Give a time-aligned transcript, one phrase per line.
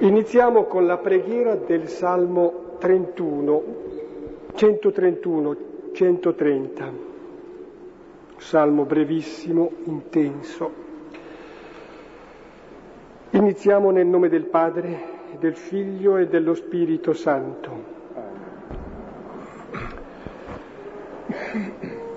[0.00, 3.62] Iniziamo con la preghiera del Salmo 31,
[4.54, 5.56] 131,
[5.92, 6.92] 130.
[8.36, 10.70] Salmo brevissimo, intenso.
[13.30, 15.00] Iniziamo nel nome del Padre,
[15.40, 17.70] del Figlio e dello Spirito Santo.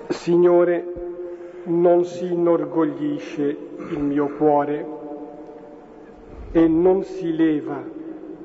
[0.06, 0.92] Signore,
[1.64, 3.56] non si inorgoglisce
[3.90, 5.00] il mio cuore
[6.52, 7.82] e non si leva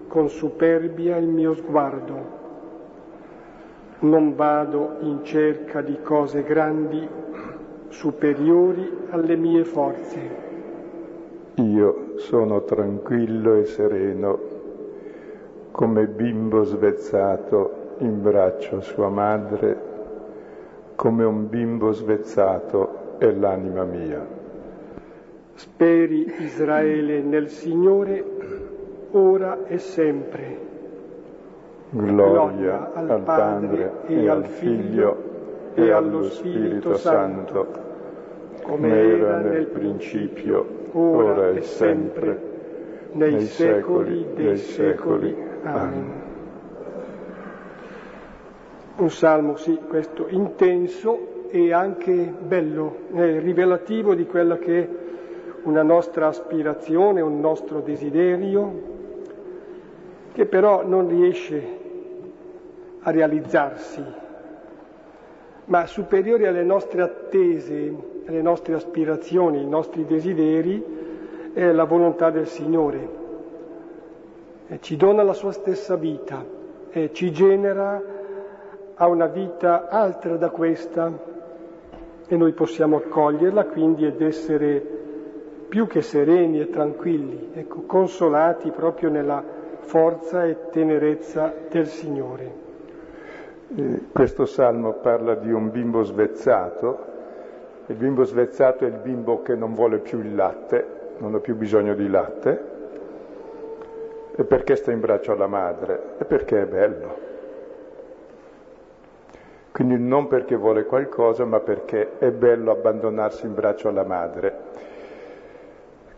[0.08, 2.36] con superbia il mio sguardo.
[4.00, 7.08] Non vado in cerca di cose grandi
[7.90, 10.46] superiori alle mie forze.
[11.56, 14.40] Io sono tranquillo e sereno,
[15.72, 19.82] come bimbo svezzato in braccio a sua madre,
[20.96, 24.37] come un bimbo svezzato è l'anima mia.
[25.58, 28.24] Speri Israele nel Signore,
[29.10, 30.66] ora e sempre.
[31.90, 37.66] Gloria, al Padre e al Figlio e allo Spirito Santo,
[38.62, 42.40] come era nel principio, ora e sempre,
[43.14, 45.36] nei secoli dei secoli.
[45.64, 46.12] Amen.
[48.98, 55.06] Un salmo, sì, questo intenso e anche bello, eh, rivelativo di quella che è
[55.68, 58.96] una nostra aspirazione, un nostro desiderio,
[60.32, 61.62] che però non riesce
[63.02, 64.02] a realizzarsi,
[65.66, 67.94] ma superiore alle nostre attese,
[68.28, 73.26] alle nostre aspirazioni, ai nostri desideri, è la volontà del Signore.
[74.68, 76.46] E ci dona la sua stessa vita
[76.92, 78.02] e ci genera
[78.96, 81.36] a una vita altra da questa
[82.26, 84.97] e noi possiamo accoglierla quindi ed essere
[85.68, 89.44] più che sereni e tranquilli, ecco, consolati proprio nella
[89.80, 92.66] forza e tenerezza del Signore.
[93.76, 97.16] Eh, questo salmo parla di un bimbo svezzato.
[97.88, 100.86] Il bimbo svezzato è il bimbo che non vuole più il latte,
[101.20, 102.76] non ha più bisogno di latte.
[104.36, 106.16] E perché sta in braccio alla madre?
[106.20, 107.26] E perché è bello.
[109.72, 114.56] Quindi non perché vuole qualcosa, ma perché è bello abbandonarsi in braccio alla madre.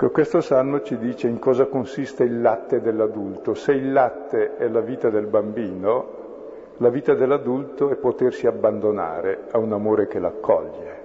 [0.02, 3.54] Ecco, questo salmo ci dice in cosa consiste il latte dell'adulto.
[3.54, 6.08] Se il latte è la vita del bambino,
[6.78, 11.04] la vita dell'adulto è potersi abbandonare a un amore che l'accoglie.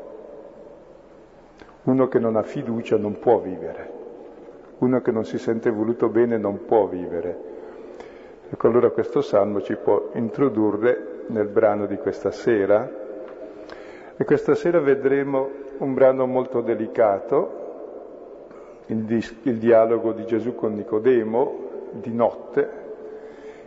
[1.82, 3.90] Uno che non ha fiducia non può vivere,
[4.78, 7.38] uno che non si sente voluto bene non può vivere.
[8.48, 12.88] Ecco allora questo salmo ci può introdurre nel brano di questa sera
[14.16, 17.62] e questa sera vedremo un brano molto delicato
[18.86, 22.82] il, di, il dialogo di Gesù con Nicodemo di notte,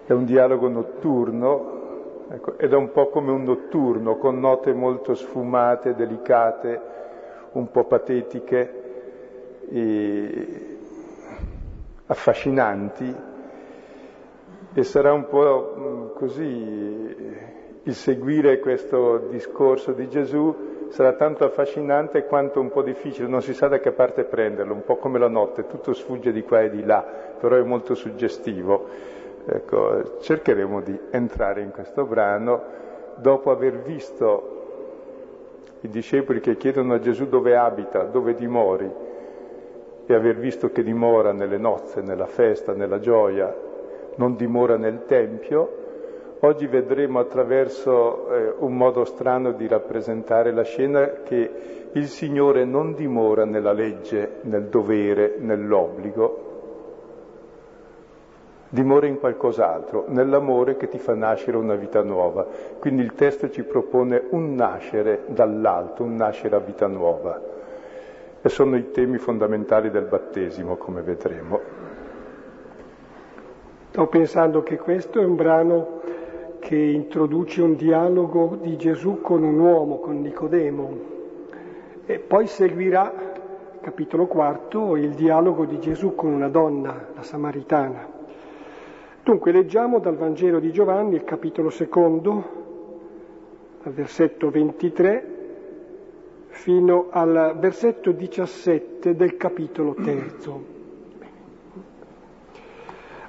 [0.06, 5.14] è un dialogo notturno ecco, ed è un po' come un notturno con note molto
[5.14, 6.82] sfumate, delicate,
[7.54, 8.86] un po' patetiche,
[9.70, 10.78] e
[12.06, 13.16] affascinanti.
[14.74, 17.16] E sarà un po' mm, così
[17.84, 23.54] il seguire questo discorso di Gesù sarà tanto affascinante quanto un po' difficile, non si
[23.54, 26.70] sa da che parte prenderlo, un po' come la notte, tutto sfugge di qua e
[26.70, 27.06] di là,
[27.40, 29.16] però è molto suggestivo.
[29.46, 32.62] Ecco, cercheremo di entrare in questo brano
[33.16, 34.56] dopo aver visto
[35.82, 38.92] i discepoli che chiedono a Gesù dove abita, dove dimori,
[40.06, 43.54] e aver visto che dimora nelle nozze, nella festa, nella gioia,
[44.16, 45.86] non dimora nel Tempio,
[46.40, 52.94] Oggi vedremo attraverso eh, un modo strano di rappresentare la scena che il Signore non
[52.94, 56.46] dimora nella legge, nel dovere, nell'obbligo,
[58.70, 62.46] dimora in qualcos'altro, nell'amore che ti fa nascere una vita nuova.
[62.78, 67.42] Quindi il testo ci propone un nascere dall'alto, un nascere a vita nuova.
[68.42, 71.60] E sono i temi fondamentali del battesimo, come vedremo.
[73.90, 76.02] Sto pensando che questo è un brano
[76.60, 81.16] che introduce un dialogo di Gesù con un uomo, con Nicodemo,
[82.06, 83.34] e poi seguirà,
[83.82, 88.08] capitolo quarto, il dialogo di Gesù con una donna, la Samaritana.
[89.24, 92.56] Dunque leggiamo dal Vangelo di Giovanni, il capitolo secondo,
[93.84, 95.36] dal versetto 23
[96.48, 100.76] fino al versetto 17 del capitolo terzo.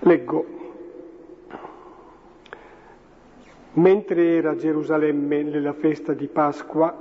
[0.00, 0.57] Leggo.
[3.78, 6.92] Mentre era a Gerusalemme nella festa di Pasqua,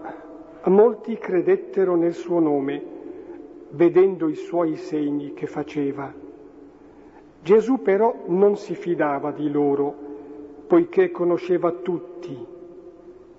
[0.65, 2.83] molti credettero nel suo nome,
[3.71, 6.13] vedendo i suoi segni che faceva.
[7.41, 9.91] Gesù però non si fidava di loro,
[10.67, 12.45] poiché conosceva tutti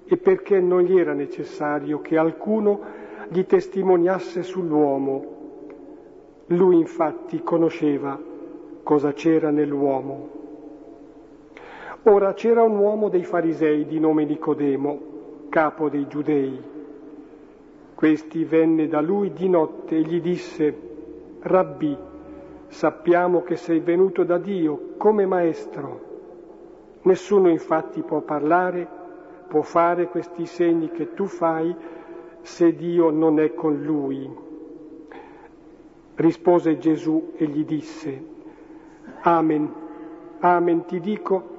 [0.05, 2.81] e perché non gli era necessario che alcuno
[3.29, 5.37] gli testimoniasse sull'uomo.
[6.47, 8.21] Lui infatti conosceva
[8.83, 10.38] cosa c'era nell'uomo.
[12.05, 15.01] Ora c'era un uomo dei farisei di nome Nicodemo,
[15.49, 16.59] capo dei giudei.
[17.95, 20.75] Questi venne da lui di notte e gli disse,
[21.41, 21.97] Rabbì,
[22.69, 26.07] sappiamo che sei venuto da Dio come maestro.
[27.03, 28.87] Nessuno infatti può parlare,
[29.49, 31.75] può fare questi segni che tu fai
[32.41, 34.31] se Dio non è con lui.
[36.15, 38.25] Rispose Gesù e gli disse,
[39.23, 39.73] Amen,
[40.39, 41.57] amen ti dico,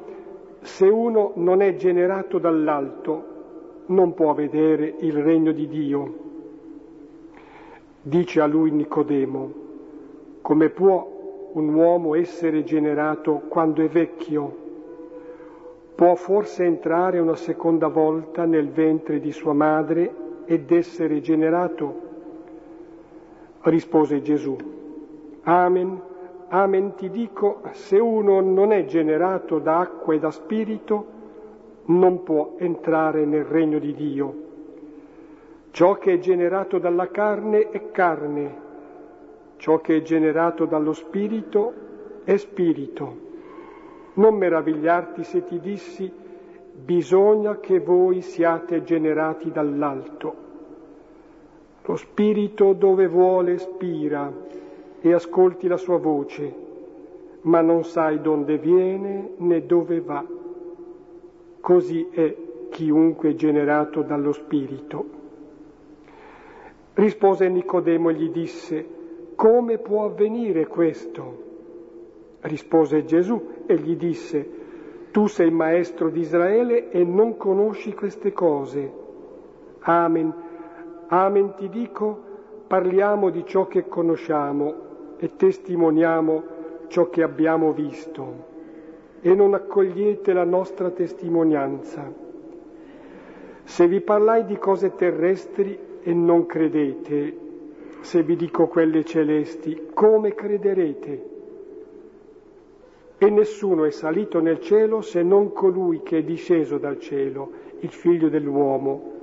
[0.62, 3.38] se uno non è generato dall'alto,
[3.88, 6.14] non può vedere il regno di Dio.
[8.02, 9.54] Dice a lui Nicodemo,
[10.42, 14.68] come può un uomo essere generato quando è vecchio?
[15.96, 22.08] Può forse entrare una seconda volta nel ventre di sua madre ed essere generato?
[23.62, 24.56] Rispose Gesù,
[25.44, 26.02] Amen,
[26.52, 31.06] Amen ti dico, se uno non è generato da acqua e da spirito,
[31.86, 34.34] non può entrare nel regno di Dio.
[35.70, 38.56] Ciò che è generato dalla carne è carne,
[39.58, 41.74] ciò che è generato dallo spirito
[42.24, 43.28] è spirito.
[44.14, 46.12] Non meravigliarti se ti dissi,
[46.74, 50.36] bisogna che voi siate generati dall'alto.
[51.84, 54.32] Lo spirito dove vuole spira
[55.02, 56.68] e ascolti la sua voce,
[57.42, 60.26] ma non sai dove viene né dove va.
[61.62, 62.36] Così è
[62.70, 65.18] chiunque generato dallo Spirito.
[66.94, 68.88] Rispose Nicodemo e gli disse,
[69.36, 71.48] come può avvenire questo?
[72.42, 74.58] Rispose Gesù e gli disse,
[75.12, 78.92] tu sei maestro di Israele e non conosci queste cose.
[79.82, 80.34] Amen,
[81.08, 82.20] amen ti dico,
[82.68, 84.88] parliamo di ciò che conosciamo
[85.20, 86.44] e testimoniamo
[86.88, 88.48] ciò che abbiamo visto
[89.22, 92.12] e non accogliete la nostra testimonianza.
[93.64, 97.38] Se vi parlai di cose terrestri e non credete,
[98.02, 101.28] se vi dico quelle celesti, come crederete?
[103.18, 107.52] E nessuno è salito nel cielo se non colui che è disceso dal cielo,
[107.82, 109.18] il figlio dell'uomo.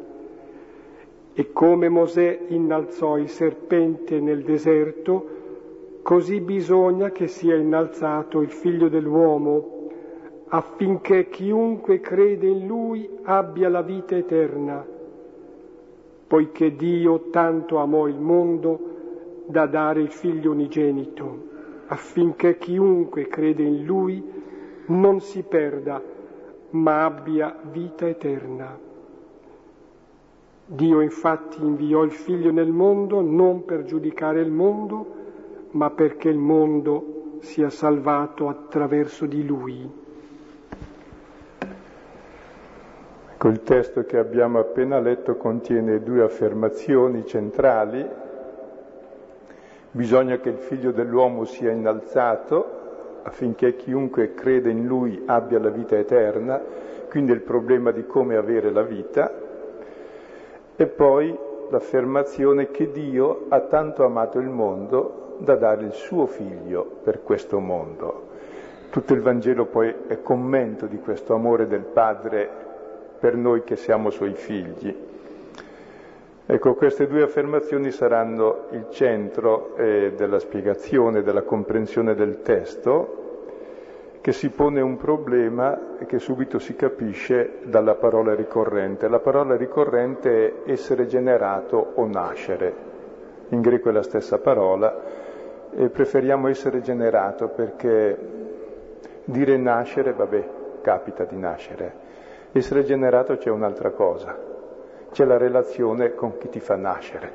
[1.33, 5.36] E come Mosè innalzò il serpente nel deserto,
[6.07, 9.89] Così bisogna che sia innalzato il figlio dell'uomo
[10.51, 14.87] affinché chiunque crede in lui abbia la vita eterna,
[16.29, 21.49] poiché Dio tanto amò il mondo da dare il figlio unigenito,
[21.89, 24.23] affinché chiunque crede in lui
[24.87, 26.01] non si perda,
[26.71, 28.79] ma abbia vita eterna.
[30.67, 35.25] Dio infatti inviò il figlio nel mondo non per giudicare il mondo,
[35.77, 40.05] ma perché il mondo sia salvato attraverso di lui.
[43.35, 48.09] Ecco, il testo che abbiamo appena letto contiene due affermazioni centrali.
[49.91, 55.99] Bisogna che il figlio dell'uomo sia innalzato affinché chiunque crede in lui abbia la vita
[55.99, 56.59] eterna,
[57.11, 59.31] quindi il problema di come avere la vita.
[60.75, 61.37] E poi
[61.71, 67.59] l'affermazione che Dio ha tanto amato il mondo da dare il suo figlio per questo
[67.59, 68.29] mondo.
[68.91, 72.49] Tutto il Vangelo poi è commento di questo amore del Padre
[73.19, 74.95] per noi che siamo suoi figli.
[76.49, 83.26] Ecco, queste due affermazioni saranno il centro eh, della spiegazione, della comprensione del testo,
[84.27, 89.07] che si pone un problema che subito si capisce dalla parola ricorrente.
[89.07, 92.75] La parola ricorrente è essere generato o nascere.
[93.51, 95.01] In greco è la stessa parola,
[95.71, 98.19] e preferiamo essere generato perché
[99.27, 100.49] dire nascere, vabbè,
[100.81, 101.95] capita di nascere.
[102.51, 104.37] Essere generato c'è un'altra cosa,
[105.13, 107.31] c'è la relazione con chi ti fa nascere.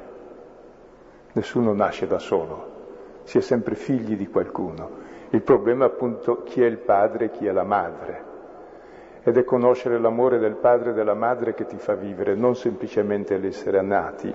[1.32, 5.01] Nessuno nasce da solo, si è sempre figli di qualcuno.
[5.34, 8.30] Il problema è appunto chi è il padre e chi è la madre.
[9.24, 13.38] Ed è conoscere l'amore del padre e della madre che ti fa vivere, non semplicemente
[13.38, 14.34] l'essere nati.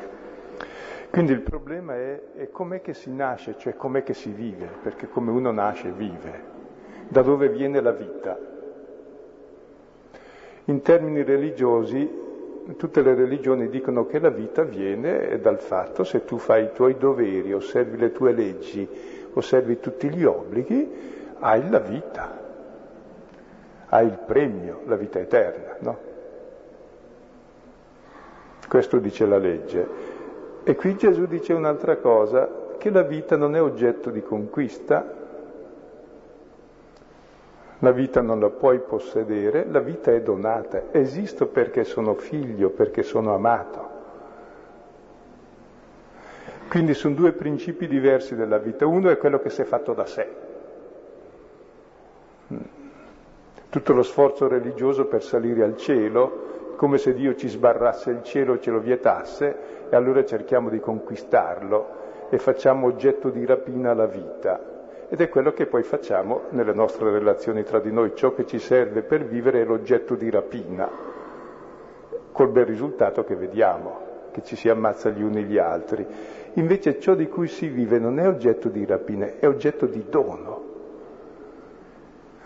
[1.10, 5.06] Quindi il problema è, è com'è che si nasce, cioè com'è che si vive, perché
[5.08, 6.42] come uno nasce vive,
[7.08, 8.38] da dove viene la vita.
[10.64, 12.24] In termini religiosi,
[12.76, 16.96] tutte le religioni dicono che la vita viene dal fatto se tu fai i tuoi
[16.96, 18.88] doveri, osservi le tue leggi,
[19.38, 22.38] osservi tutti gli obblighi, hai la vita,
[23.88, 25.98] hai il premio, la vita eterna, no?
[28.66, 30.14] Questo dice la legge.
[30.64, 35.14] E qui Gesù dice un'altra cosa, che la vita non è oggetto di conquista,
[37.78, 43.02] la vita non la puoi possedere, la vita è donata, esisto perché sono figlio, perché
[43.02, 43.95] sono amato.
[46.68, 48.86] Quindi sono due principi diversi della vita.
[48.86, 50.28] Uno è quello che si è fatto da sé.
[53.68, 58.58] Tutto lo sforzo religioso per salire al cielo, come se Dio ci sbarrasse il cielo,
[58.58, 59.56] ce lo vietasse,
[59.88, 64.74] e allora cerchiamo di conquistarlo e facciamo oggetto di rapina la vita.
[65.08, 68.12] Ed è quello che poi facciamo nelle nostre relazioni tra di noi.
[68.14, 70.90] Ciò che ci serve per vivere è l'oggetto di rapina,
[72.32, 74.00] col bel risultato che vediamo,
[74.32, 76.06] che ci si ammazza gli uni gli altri.
[76.56, 80.64] Invece ciò di cui si vive non è oggetto di rapina, è oggetto di dono.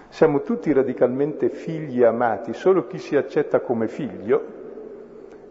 [0.09, 4.59] Siamo tutti radicalmente figli amati, solo chi si accetta come figlio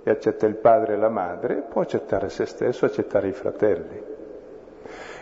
[0.04, 4.04] e accetta il padre e la madre può accettare se stesso, accettare i fratelli.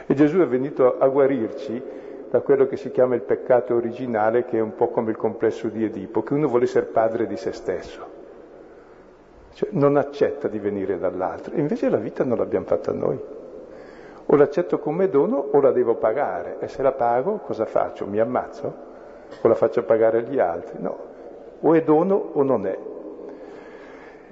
[0.08, 1.84] E Gesù è venuto a guarirci
[2.32, 5.67] da quello che si chiama il peccato originale, che è un po' come il complesso
[5.67, 8.17] di Edipo, che uno vuole essere padre di se stesso.
[9.58, 11.56] Cioè, non accetta di venire dall'altro.
[11.56, 13.20] Invece la vita non l'abbiamo fatta noi.
[14.28, 16.58] O l'accetto come dono o la devo pagare.
[16.60, 18.06] E se la pago cosa faccio?
[18.06, 18.76] Mi ammazzo?
[19.42, 20.78] O la faccio pagare agli altri?
[20.80, 20.96] No.
[21.62, 22.78] O è dono o non è.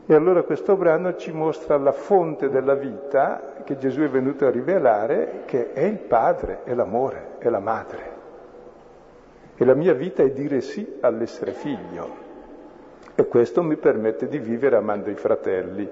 [0.05, 4.51] E allora questo brano ci mostra la fonte della vita che Gesù è venuto a
[4.51, 8.13] rivelare, che è il Padre, è l'amore, è la madre.
[9.55, 12.24] E la mia vita è dire sì all'essere figlio.
[13.15, 15.89] E questo mi permette di vivere amando i fratelli.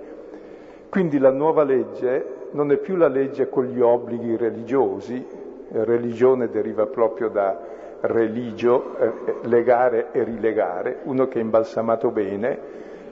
[0.90, 5.26] Quindi la nuova legge non è più la legge con gli obblighi religiosi,
[5.70, 7.60] religione deriva proprio da
[8.02, 9.12] religio, eh,
[9.44, 12.60] legare e rilegare, uno che è imbalsamato bene,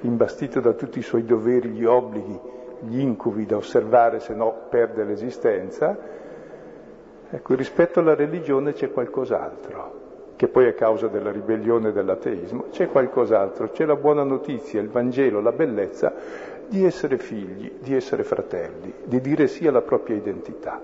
[0.01, 2.39] imbastito da tutti i suoi doveri, gli obblighi,
[2.81, 5.97] gli incubi da osservare, se no perde l'esistenza.
[7.29, 10.10] Ecco, rispetto alla religione c'è qualcos'altro,
[10.41, 14.89] che poi è causa della ribellione e dell'ateismo, c'è qualcos'altro, c'è la buona notizia, il
[14.89, 16.11] Vangelo, la bellezza
[16.67, 20.81] di essere figli, di essere fratelli, di dire sì alla propria identità.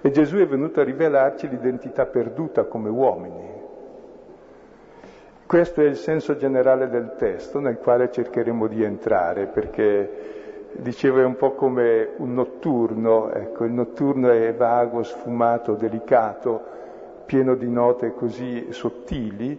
[0.00, 3.50] E Gesù è venuto a rivelarci l'identità perduta come uomini,
[5.46, 11.24] questo è il senso generale del testo nel quale cercheremo di entrare, perché dicevo è
[11.24, 16.78] un po' come un notturno, ecco, il notturno è vago, sfumato, delicato,
[17.30, 19.56] pieno di note così sottili,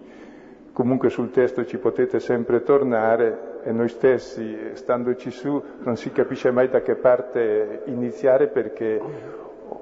[0.73, 6.51] comunque sul testo ci potete sempre tornare e noi stessi, standoci su, non si capisce
[6.51, 8.99] mai da che parte iniziare perché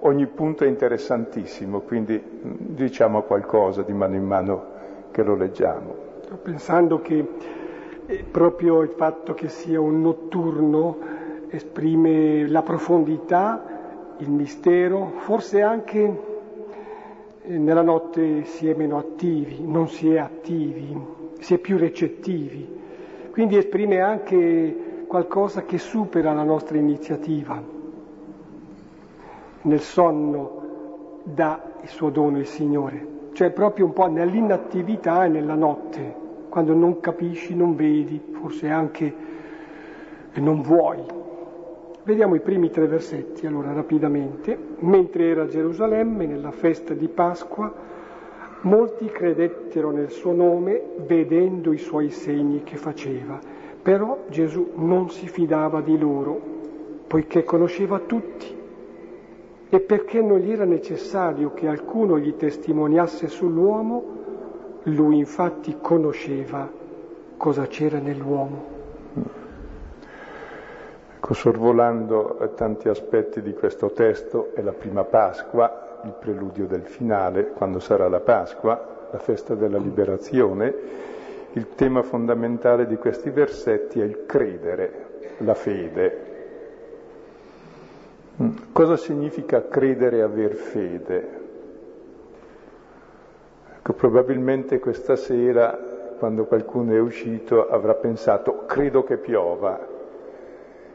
[0.01, 4.65] ogni punto è interessantissimo, quindi diciamo qualcosa di mano in mano
[5.10, 5.96] che lo leggiamo.
[6.22, 7.27] Sto pensando che
[8.05, 10.98] eh, proprio il fatto che sia un notturno
[11.50, 13.63] esprime la profondità,
[14.17, 16.28] il mistero, forse anche
[17.58, 20.98] nella notte si è meno attivi, non si è attivi,
[21.39, 22.68] si è più recettivi,
[23.32, 27.62] quindi esprime anche qualcosa che supera la nostra iniziativa.
[29.62, 35.56] Nel sonno dà il suo dono il Signore cioè proprio un po' nell'inattività e nella
[35.56, 36.13] notte,
[36.50, 39.15] quando non capisci, non vedi, forse anche
[40.34, 41.01] non vuoi.
[42.10, 44.58] Vediamo i primi tre versetti allora rapidamente.
[44.80, 47.72] Mentre era a Gerusalemme nella festa di Pasqua,
[48.62, 53.39] molti credettero nel suo nome vedendo i suoi segni che faceva,
[53.80, 56.42] però Gesù non si fidava di loro,
[57.06, 58.58] poiché conosceva tutti
[59.70, 64.04] e perché non gli era necessario che alcuno gli testimoniasse sull'uomo,
[64.86, 66.68] lui infatti conosceva
[67.38, 68.78] cosa c'era nell'uomo.
[71.29, 76.81] Ecco, sorvolando eh, tanti aspetti di questo testo, è la prima Pasqua, il preludio del
[76.81, 80.74] finale, quando sarà la Pasqua, la festa della liberazione,
[81.51, 86.25] il tema fondamentale di questi versetti è il credere, la fede,
[88.71, 91.29] Cosa significa credere e aver fede?
[93.77, 95.77] Ecco, probabilmente questa sera,
[96.17, 99.88] quando qualcuno è uscito, avrà pensato credo che piova.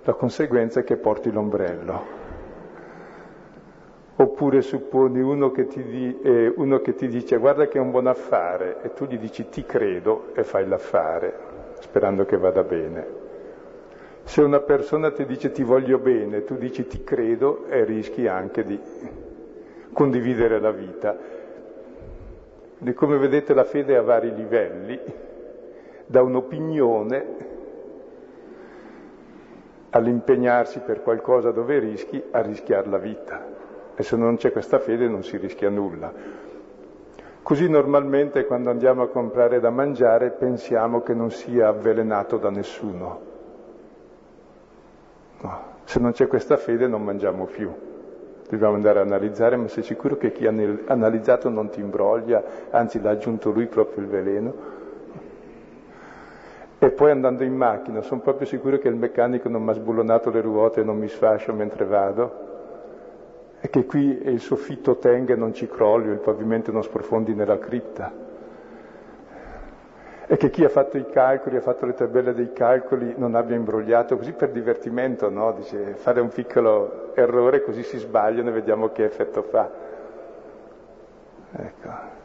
[0.07, 2.23] La conseguenza è che porti l'ombrello.
[4.17, 8.07] Oppure supponi uno che, di, eh, uno che ti dice guarda che è un buon
[8.07, 11.33] affare e tu gli dici ti credo e fai l'affare,
[11.81, 13.07] sperando che vada bene.
[14.25, 18.63] Se una persona ti dice ti voglio bene, tu dici ti credo e rischi anche
[18.63, 18.79] di
[19.91, 21.17] condividere la vita.
[22.77, 25.01] Quindi come vedete la fede ha vari livelli,
[26.05, 27.54] da un'opinione
[29.95, 33.41] all'impegnarsi per qualcosa dove rischi a rischiare la vita.
[33.95, 36.13] E se non c'è questa fede non si rischia nulla.
[37.43, 43.21] Così normalmente quando andiamo a comprare da mangiare pensiamo che non sia avvelenato da nessuno.
[45.43, 45.73] No.
[45.85, 47.73] Se non c'è questa fede non mangiamo più.
[48.49, 50.53] Dobbiamo andare a analizzare, ma sei sicuro che chi ha
[50.87, 54.74] analizzato non ti imbroglia, anzi l'ha aggiunto lui proprio il veleno?
[56.85, 60.31] E poi andando in macchina, sono proprio sicuro che il meccanico non mi ha sbullonato
[60.31, 62.45] le ruote e non mi sfascio mentre vado?
[63.65, 67.59] e che qui il soffitto tenga e non ci crolli, il pavimento non sprofondi nella
[67.59, 68.13] cripta.
[70.27, 73.57] E che chi ha fatto i calcoli, ha fatto le tabelle dei calcoli, non abbia
[73.57, 75.53] imbrogliato così per divertimento, no?
[75.53, 79.71] Dice fare un piccolo errore così si sbagliano e vediamo che effetto fa.
[81.53, 82.24] Ecco.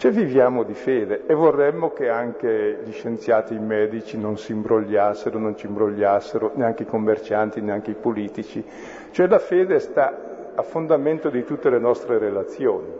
[0.00, 5.38] Cioè viviamo di fede e vorremmo che anche gli scienziati, i medici non si imbrogliassero,
[5.38, 8.64] non ci imbrogliassero, neanche i commercianti, neanche i politici.
[9.10, 12.90] Cioè la fede sta a fondamento di tutte le nostre relazioni.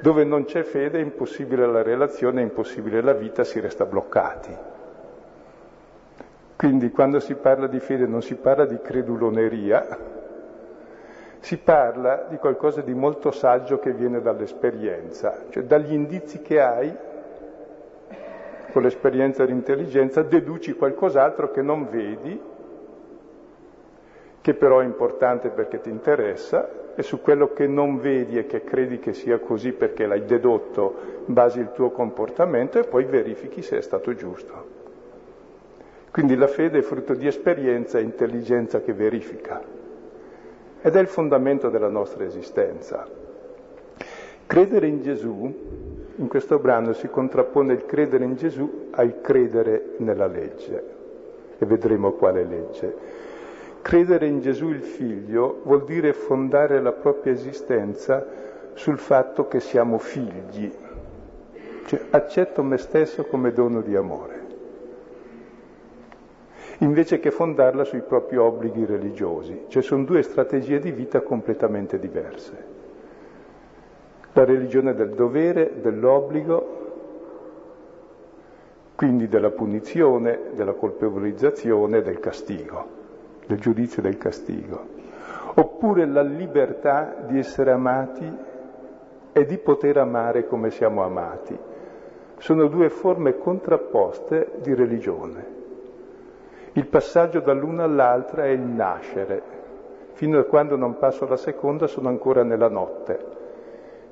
[0.00, 4.56] Dove non c'è fede è impossibile la relazione, è impossibile la vita, si resta bloccati.
[6.56, 9.86] Quindi quando si parla di fede non si parla di creduloneria,
[11.44, 16.90] si parla di qualcosa di molto saggio che viene dall'esperienza, cioè dagli indizi che hai,
[18.72, 22.40] con l'esperienza e l'intelligenza, deduci qualcos'altro che non vedi,
[24.40, 28.64] che però è importante perché ti interessa, e su quello che non vedi e che
[28.64, 30.94] credi che sia così perché l'hai dedotto,
[31.26, 34.66] basi il tuo comportamento e poi verifichi se è stato giusto.
[36.10, 39.82] Quindi la fede è frutto di esperienza e intelligenza che verifica
[40.86, 43.08] ed è il fondamento della nostra esistenza.
[44.46, 45.50] Credere in Gesù,
[46.16, 50.84] in questo brano si contrappone il credere in Gesù al credere nella legge
[51.56, 52.94] e vedremo quale legge.
[53.80, 58.26] Credere in Gesù il Figlio vuol dire fondare la propria esistenza
[58.74, 60.70] sul fatto che siamo figli,
[61.86, 64.43] cioè accetto me stesso come dono di amore,
[66.78, 72.72] invece che fondarla sui propri obblighi religiosi, cioè sono due strategie di vita completamente diverse.
[74.32, 76.82] La religione del dovere, dell'obbligo,
[78.96, 83.02] quindi della punizione, della colpevolizzazione, del castigo
[83.46, 84.86] del giudizio e del castigo,
[85.54, 88.32] oppure la libertà di essere amati
[89.32, 91.56] e di poter amare come siamo amati.
[92.38, 95.62] Sono due forme contrapposte di religione.
[96.74, 99.42] Il passaggio dall'una all'altra è il nascere.
[100.12, 103.32] Fino a quando non passo alla seconda sono ancora nella notte.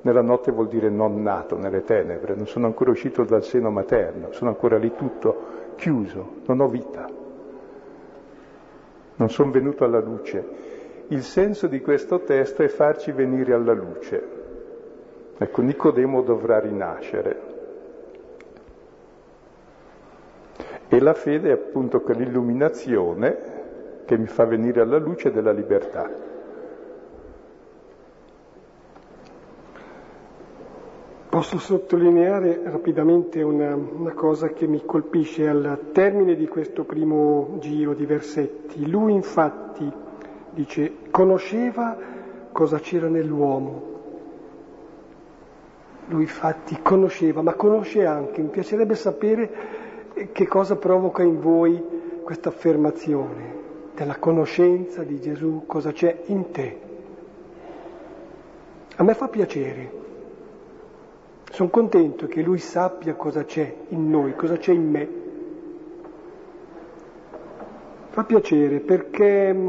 [0.00, 4.32] Nella notte vuol dire non nato, nelle tenebre, non sono ancora uscito dal seno materno,
[4.32, 7.20] sono ancora lì tutto chiuso, non ho vita
[9.22, 10.44] non sono venuto alla luce.
[11.08, 14.40] Il senso di questo testo è farci venire alla luce.
[15.38, 17.51] Ecco, Nicodemo dovrà rinascere.
[20.92, 23.36] E la fede è appunto quell'illuminazione
[24.04, 26.06] che mi fa venire alla luce della libertà.
[31.30, 37.94] Posso sottolineare rapidamente una, una, cosa che mi colpisce al termine di questo primo giro
[37.94, 38.86] di versetti.
[38.86, 39.90] Lui infatti,
[40.50, 41.96] dice, conosceva
[42.52, 43.90] cosa c'era nell'uomo.
[46.08, 49.81] Lui infatti conosceva, ma conosce anche, mi piacerebbe sapere
[50.32, 51.82] che cosa provoca in voi
[52.22, 53.60] questa affermazione
[53.94, 56.80] della conoscenza di Gesù, cosa c'è in te.
[58.96, 60.00] A me fa piacere
[61.50, 65.08] sono contento che lui sappia cosa c'è in noi, cosa c'è in me.
[68.08, 69.68] Fa piacere perché mm,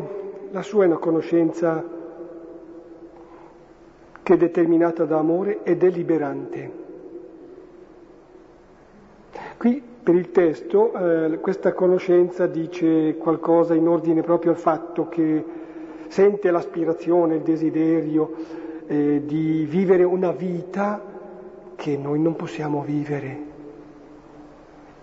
[0.51, 1.83] la sua è una conoscenza
[4.23, 6.71] che è determinata da amore ed è liberante.
[9.57, 15.43] Qui per il testo eh, questa conoscenza dice qualcosa in ordine proprio al fatto che
[16.09, 18.33] sente l'aspirazione, il desiderio
[18.85, 21.01] eh, di vivere una vita
[21.75, 23.51] che noi non possiamo vivere.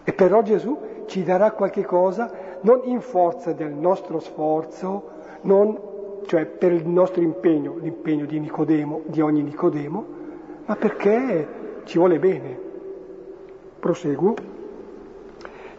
[0.05, 5.09] E però Gesù ci darà qualche cosa non in forza del nostro sforzo,
[5.43, 5.79] non,
[6.27, 10.05] cioè per il nostro impegno, l'impegno di Nicodemo, di ogni Nicodemo,
[10.67, 11.49] ma perché
[11.85, 12.69] ci vuole bene.
[13.81, 14.60] Proseguo.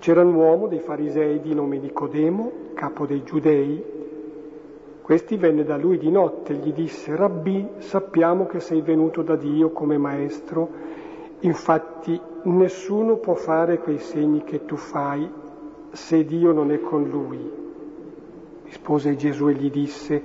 [0.01, 3.83] C'era un uomo dei farisei di nome Nicodemo, capo dei giudei.
[5.01, 9.35] Questi venne da lui di notte e gli disse, Rabbi, sappiamo che sei venuto da
[9.35, 10.69] Dio come maestro
[11.41, 15.27] Infatti nessuno può fare quei segni che tu fai
[15.91, 17.51] se Dio non è con lui.
[18.63, 20.23] Rispose Gesù e gli disse,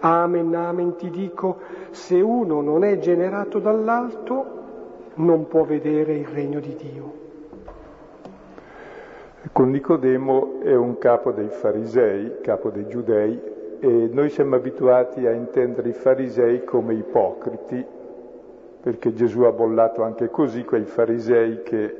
[0.00, 1.58] Amen, amen ti dico,
[1.90, 4.44] se uno non è generato dall'alto,
[5.14, 7.25] non può vedere il regno di Dio.
[9.52, 13.40] Con Nicodemo è un capo dei farisei, capo dei giudei,
[13.78, 17.84] e noi siamo abituati a intendere i farisei come ipocriti,
[18.82, 21.96] perché Gesù ha bollato anche così quei farisei che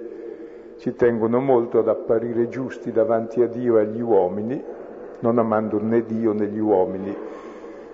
[0.79, 4.63] ci tengono molto ad apparire giusti davanti a Dio e agli uomini,
[5.21, 7.17] non amando né Dio né gli uomini.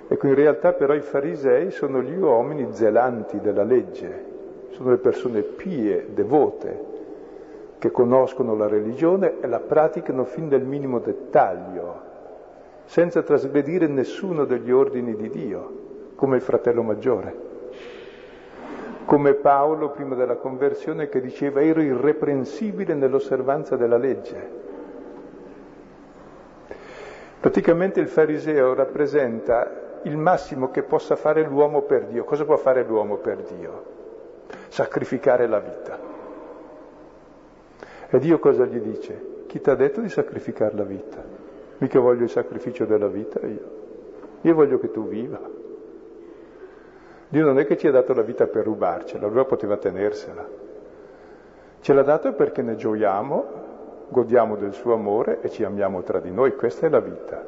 [0.08, 4.24] Ecco, in realtà però i farisei sono gli uomini zelanti della legge,
[4.70, 6.90] sono le persone pie, devote,
[7.82, 12.00] che conoscono la religione e la praticano fin nel minimo dettaglio,
[12.84, 15.72] senza trasgredire nessuno degli ordini di Dio,
[16.14, 17.50] come il fratello maggiore
[19.04, 24.48] come Paolo prima della conversione che diceva ero irreprensibile nell'osservanza della legge.
[27.40, 32.22] Praticamente il fariseo rappresenta il massimo che possa fare l'uomo per Dio.
[32.22, 33.84] Cosa può fare l'uomo per Dio?
[34.68, 36.11] Sacrificare la vita.
[38.14, 39.44] E Dio cosa gli dice?
[39.46, 41.24] Chi ti ha detto di sacrificare la vita?
[41.78, 43.80] Mica voglio il sacrificio della vita io.
[44.42, 45.40] Io voglio che tu viva.
[47.28, 50.46] Dio non è che ci ha dato la vita per rubarcela, allora poteva tenersela.
[51.80, 53.46] Ce l'ha dato perché ne gioiamo,
[54.08, 57.42] godiamo del suo amore e ci amiamo tra di noi, questa è la vita.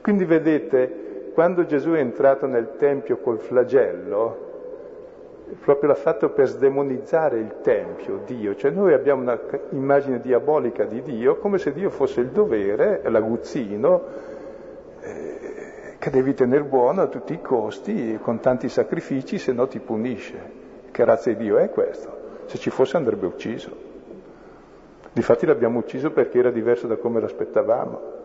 [0.00, 4.51] Quindi vedete, quando Gesù è entrato nel Tempio col flagello,
[5.60, 9.30] proprio l'ha fatto per sdemonizzare il Tempio, Dio, cioè noi abbiamo
[9.70, 14.02] un'immagine diabolica di Dio come se Dio fosse il dovere, l'aguzzino,
[15.00, 19.78] eh, che devi tenere buono a tutti i costi, con tanti sacrifici, se no ti
[19.78, 20.60] punisce.
[20.90, 22.20] Che razza di Dio è questo?
[22.46, 23.90] Se ci fosse andrebbe ucciso.
[25.12, 28.21] Difatti l'abbiamo ucciso perché era diverso da come l'aspettavamo.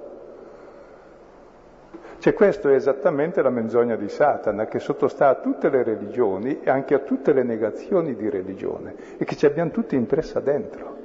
[2.19, 6.69] Cioè questo è esattamente la menzogna di Satana che sottostà a tutte le religioni e
[6.69, 10.95] anche a tutte le negazioni di religione e che ci abbiamo tutti impressa dentro.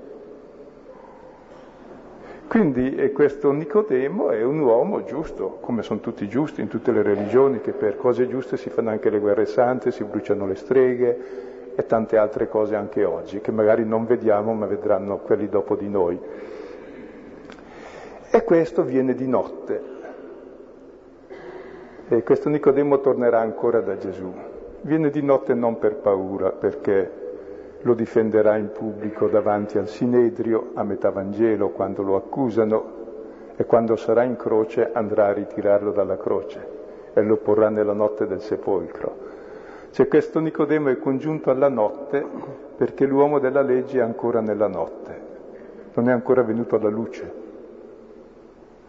[2.49, 7.61] Quindi questo Nicodemo è un uomo giusto, come sono tutti giusti in tutte le religioni,
[7.61, 11.19] che per cose giuste si fanno anche le guerre sante, si bruciano le streghe
[11.75, 15.89] e tante altre cose anche oggi, che magari non vediamo ma vedranno quelli dopo di
[15.89, 16.21] noi.
[18.31, 19.92] E questo viene di notte.
[22.09, 24.33] E questo Nicodemo tornerà ancora da Gesù.
[24.83, 27.21] Viene di notte non per paura, perché
[27.81, 33.01] lo difenderà in pubblico davanti al Sinedrio, a metà Vangelo, quando lo accusano,
[33.57, 36.81] e quando sarà in croce andrà a ritirarlo dalla croce
[37.13, 39.31] e lo porrà nella notte del sepolcro.
[39.91, 42.25] Cioè questo Nicodemo è congiunto alla notte
[42.77, 45.21] perché l'uomo della legge è ancora nella notte,
[45.95, 47.33] non è ancora venuto alla luce,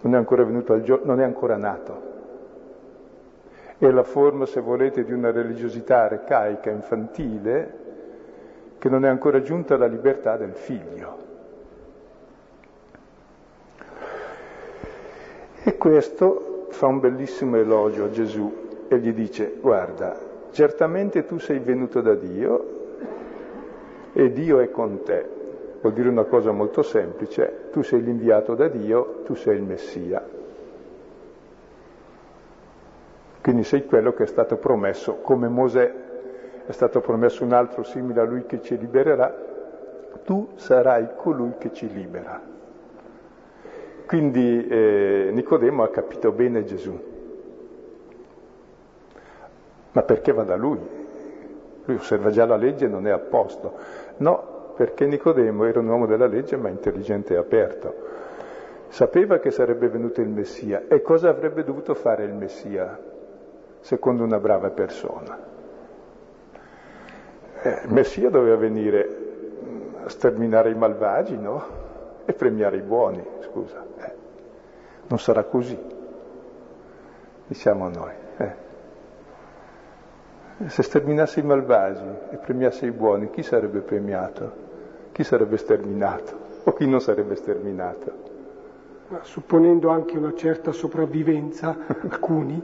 [0.01, 2.11] non è ancora al giorno, non è ancora nato.
[3.83, 7.73] È la forma, se volete, di una religiosità arcaica, infantile,
[8.79, 11.17] che non è ancora giunta la libertà del figlio.
[15.65, 20.17] E questo fa un bellissimo elogio a Gesù e gli dice, guarda,
[20.51, 22.65] certamente tu sei venuto da Dio
[24.13, 25.27] e Dio è con te.
[25.81, 30.42] Vuol dire una cosa molto semplice, tu sei l'inviato da Dio, tu sei il Messia.
[33.43, 35.93] Quindi sei quello che è stato promesso come Mosè
[36.65, 39.35] è stato promesso un altro simile a lui che ci libererà,
[40.23, 42.41] tu sarai colui che ci libera.
[44.07, 46.97] Quindi eh, Nicodemo ha capito bene Gesù.
[49.91, 50.79] Ma perché va da lui?
[51.83, 53.73] Lui osserva già la legge e non è a posto.
[54.19, 57.93] No, perché Nicodemo era un uomo della legge ma intelligente e aperto.
[58.87, 63.11] Sapeva che sarebbe venuto il Messia e cosa avrebbe dovuto fare il Messia,
[63.83, 65.37] secondo una brava persona?
[67.61, 69.17] Eh, Messia doveva venire
[70.03, 71.81] a sterminare i malvagi, no?
[72.25, 73.85] E premiare i buoni, scusa.
[73.97, 74.13] Eh.
[75.07, 75.77] Non sarà così,
[77.45, 78.13] diciamo noi.
[78.37, 78.55] Eh.
[80.67, 84.61] Se sterminasse i malvagi e premiasse i buoni, chi sarebbe premiato?
[85.11, 86.39] Chi sarebbe sterminato?
[86.63, 88.31] O chi non sarebbe sterminato?
[89.21, 91.77] Supponendo anche una certa sopravvivenza,
[92.09, 92.61] alcuni,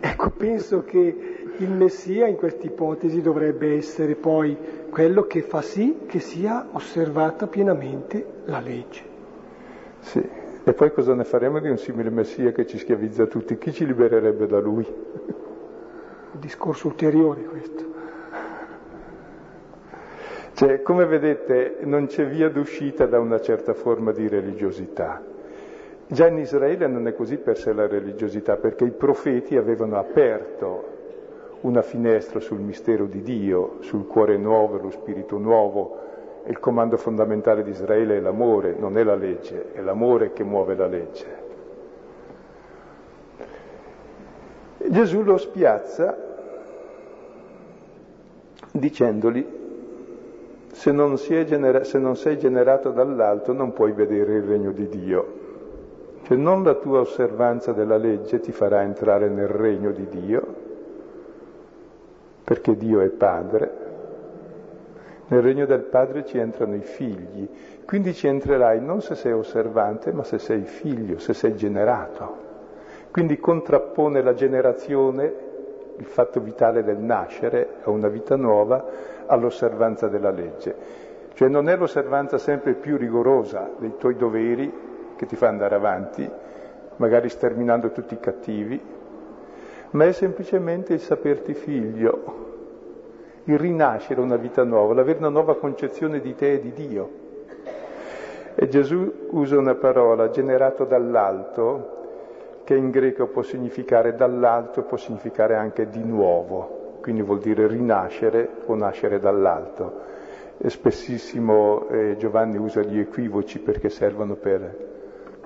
[0.00, 4.56] ecco, penso che il Messia in questa ipotesi dovrebbe essere poi
[4.90, 9.02] quello che fa sì che sia osservata pienamente la legge.
[10.00, 10.26] Sì,
[10.64, 13.56] e poi cosa ne faremo di un simile Messia che ci schiavizza tutti?
[13.58, 14.86] Chi ci libererebbe da lui?
[14.86, 17.92] Un discorso ulteriore questo.
[20.54, 25.33] Cioè, come vedete, non c'è via d'uscita da una certa forma di religiosità.
[26.14, 30.92] Già in Israele non è così per sé la religiosità, perché i profeti avevano aperto
[31.62, 35.98] una finestra sul mistero di Dio, sul cuore nuovo, lo spirito nuovo.
[36.44, 40.76] Il comando fondamentale di Israele è l'amore, non è la legge, è l'amore che muove
[40.76, 41.26] la legge.
[44.86, 46.16] Gesù lo spiazza
[48.70, 49.44] dicendogli
[50.68, 55.42] se non, genera- se non, sei generato dall'alto non puoi vedere il regno di Dio.
[56.24, 60.54] Cioè non la tua osservanza della legge ti farà entrare nel regno di Dio,
[62.42, 63.82] perché Dio è Padre.
[65.26, 67.46] Nel regno del Padre ci entrano i figli,
[67.84, 72.36] quindi ci entrerai non se sei osservante, ma se sei figlio, se sei generato.
[73.10, 75.34] Quindi contrappone la generazione,
[75.98, 78.82] il fatto vitale del nascere a una vita nuova,
[79.26, 80.74] all'osservanza della legge.
[81.34, 86.28] Cioè non è l'osservanza sempre più rigorosa dei tuoi doveri che ti fa andare avanti,
[86.96, 88.80] magari sterminando tutti i cattivi,
[89.90, 92.42] ma è semplicemente il saperti figlio,
[93.44, 97.10] il rinascere una vita nuova, l'avere una nuova concezione di te e di Dio.
[98.56, 101.94] E Gesù usa una parola, generato dall'alto,
[102.64, 108.48] che in greco può significare dall'alto può significare anche di nuovo, quindi vuol dire rinascere
[108.66, 110.12] o nascere dall'alto.
[110.56, 114.93] E spessissimo eh, Giovanni usa gli equivoci perché servono per,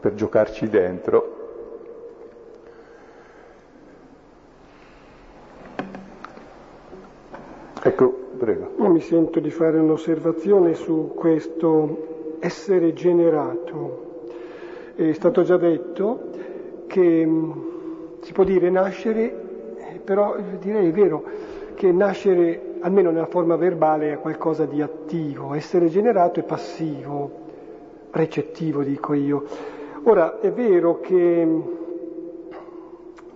[0.01, 1.37] per giocarci dentro.
[7.83, 8.73] Ecco, prego.
[8.79, 14.07] Io mi sento di fare un'osservazione su questo essere generato.
[14.95, 16.31] È stato già detto
[16.87, 17.53] che mm,
[18.21, 19.33] si può dire nascere,
[20.05, 21.23] però direi è vero
[21.75, 27.31] che nascere, almeno nella forma verbale, è qualcosa di attivo, essere generato è passivo,
[28.11, 29.45] recettivo dico io.
[30.09, 31.61] Ora è vero che mm,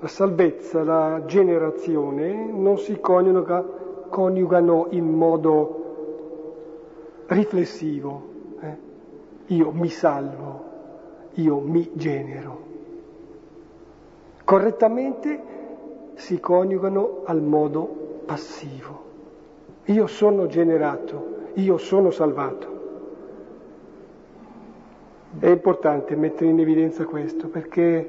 [0.01, 3.65] la salvezza, la generazione non si coniuga,
[4.09, 8.23] coniugano in modo riflessivo.
[8.61, 8.77] Eh?
[9.55, 10.65] Io mi salvo,
[11.35, 12.71] io mi genero
[14.45, 15.41] correttamente
[16.15, 19.01] si coniugano al modo passivo.
[19.87, 22.82] Io sono generato, io sono salvato.
[25.39, 28.09] È importante mettere in evidenza questo perché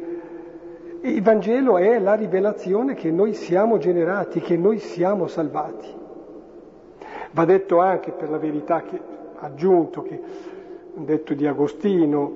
[1.02, 5.88] il Vangelo è la rivelazione che noi siamo generati, che noi siamo salvati.
[7.32, 9.00] Va detto anche per la verità che
[9.38, 10.22] aggiunto, che
[10.96, 12.34] detto di Agostino,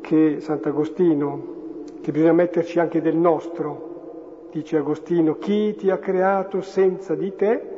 [0.00, 1.52] che Sant'Agostino
[2.00, 4.48] che bisogna metterci anche del nostro.
[4.50, 7.72] Dice Agostino, chi ti ha creato senza di te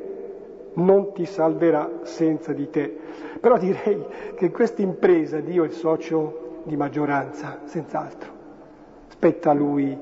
[0.75, 2.97] non ti salverà senza di te.
[3.41, 8.31] Però direi che questa impresa Dio è il socio di maggioranza, senz'altro.
[9.07, 9.97] Spetta a Lui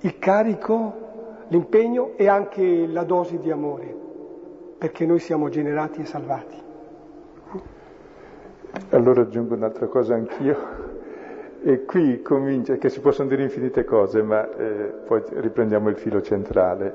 [0.00, 3.94] il carico, l'impegno e anche la dose di amore,
[4.78, 6.62] perché noi siamo generati e salvati.
[8.90, 10.82] Allora aggiungo un'altra cosa anch'io.
[11.62, 16.20] E qui comincia, che si possono dire infinite cose, ma eh, poi riprendiamo il filo
[16.20, 16.94] centrale.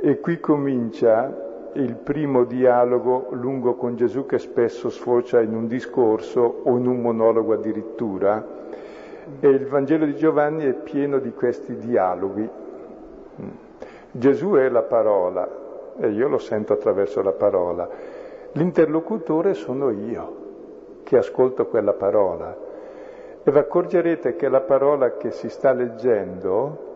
[0.00, 6.62] E qui comincia il primo dialogo lungo con Gesù che spesso sfocia in un discorso
[6.64, 8.58] o in un monologo addirittura.
[9.38, 12.48] E il Vangelo di Giovanni è pieno di questi dialoghi.
[14.10, 15.48] Gesù è la parola
[15.98, 17.88] e io lo sento attraverso la parola.
[18.52, 20.36] L'interlocutore sono io
[21.04, 22.56] che ascolto quella parola
[23.42, 26.88] e vi accorgerete che la parola che si sta leggendo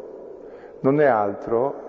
[0.81, 1.84] non è altro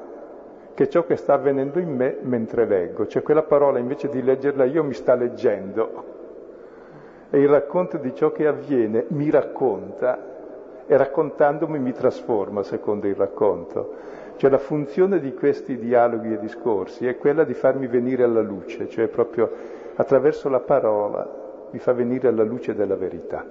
[0.76, 4.66] che ciò che sta avvenendo in me mentre leggo, cioè quella parola invece di leggerla
[4.66, 6.14] io mi sta leggendo
[7.30, 10.34] e il racconto di ciò che avviene mi racconta
[10.86, 14.14] e raccontandomi mi trasforma secondo il racconto.
[14.36, 18.90] Cioè la funzione di questi dialoghi e discorsi è quella di farmi venire alla luce,
[18.90, 19.50] cioè proprio
[19.96, 23.46] attraverso la parola mi fa venire alla luce della verità.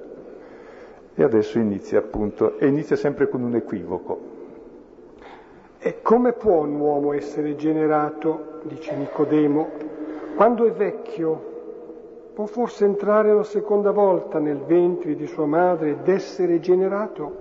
[1.15, 4.34] E adesso inizia appunto, e inizia sempre con un equivoco.
[5.87, 9.69] E come può un uomo essere generato, dice Nicodemo,
[10.35, 11.53] quando è vecchio?
[12.33, 17.37] Può forse entrare una seconda volta nel ventre di sua madre ed essere generato?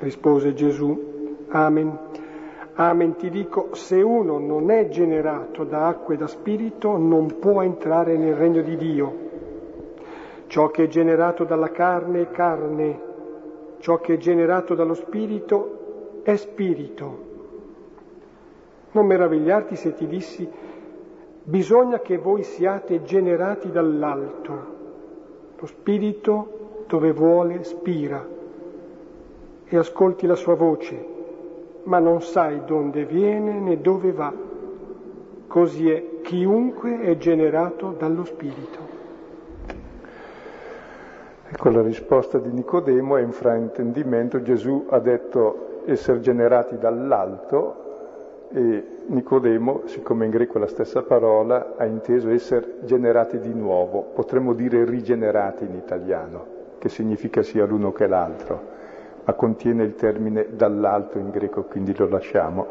[0.00, 1.96] Rispose Gesù, Amen.
[2.74, 7.62] Amen ti dico, se uno non è generato da acqua e da spirito non può
[7.62, 9.14] entrare nel regno di Dio.
[10.48, 13.00] Ciò che è generato dalla carne è carne,
[13.78, 15.77] ciò che è generato dallo spirito
[16.30, 17.26] è spirito.
[18.90, 20.48] Non meravigliarti se ti dissi,
[21.48, 24.76] Bisogna che voi siate generati dall'alto.
[25.58, 28.22] Lo spirito dove vuole spira
[29.64, 31.06] e ascolti la sua voce,
[31.84, 34.30] ma non sai dove viene né dove va.
[35.46, 38.78] Così è chiunque è generato dallo spirito.
[41.48, 44.42] Ecco la risposta di Nicodemo è in fraintendimento.
[44.42, 47.86] Gesù ha detto essere generati dall'alto
[48.52, 54.02] e Nicodemo, siccome in greco è la stessa parola, ha inteso essere generati di nuovo,
[54.02, 56.44] potremmo dire rigenerati in italiano,
[56.78, 58.60] che significa sia l'uno che l'altro,
[59.24, 62.66] ma contiene il termine dall'alto in greco, quindi lo lasciamo.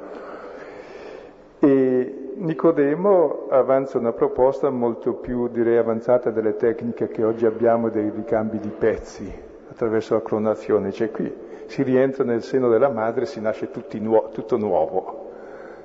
[1.59, 8.11] E Nicodemo avanza una proposta molto più, direi, avanzata delle tecniche che oggi abbiamo dei
[8.11, 9.31] ricambi di pezzi
[9.69, 14.29] attraverso la clonazione, cioè qui si rientra nel seno della madre e si nasce nuo-
[14.31, 15.25] tutto nuovo.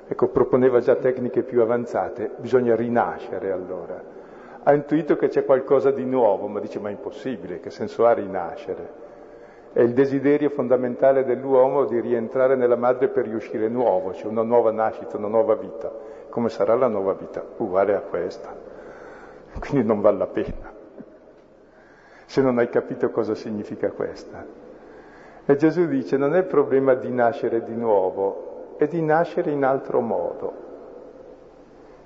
[0.07, 4.01] Ecco, proponeva già tecniche più avanzate, bisogna rinascere allora.
[4.63, 8.13] Ha intuito che c'è qualcosa di nuovo, ma dice ma è impossibile, che senso ha
[8.13, 9.01] rinascere?
[9.73, 14.43] È il desiderio fondamentale dell'uomo di rientrare nella madre per riuscire nuovo, c'è cioè una
[14.43, 15.91] nuova nascita, una nuova vita.
[16.29, 17.43] Come sarà la nuova vita?
[17.57, 18.55] Uguale a questa.
[19.59, 20.71] Quindi non vale la pena.
[22.25, 24.62] Se non hai capito cosa significa questa.
[25.45, 29.99] E Gesù dice non è problema di nascere di nuovo, è di nascere in altro
[29.99, 30.53] modo.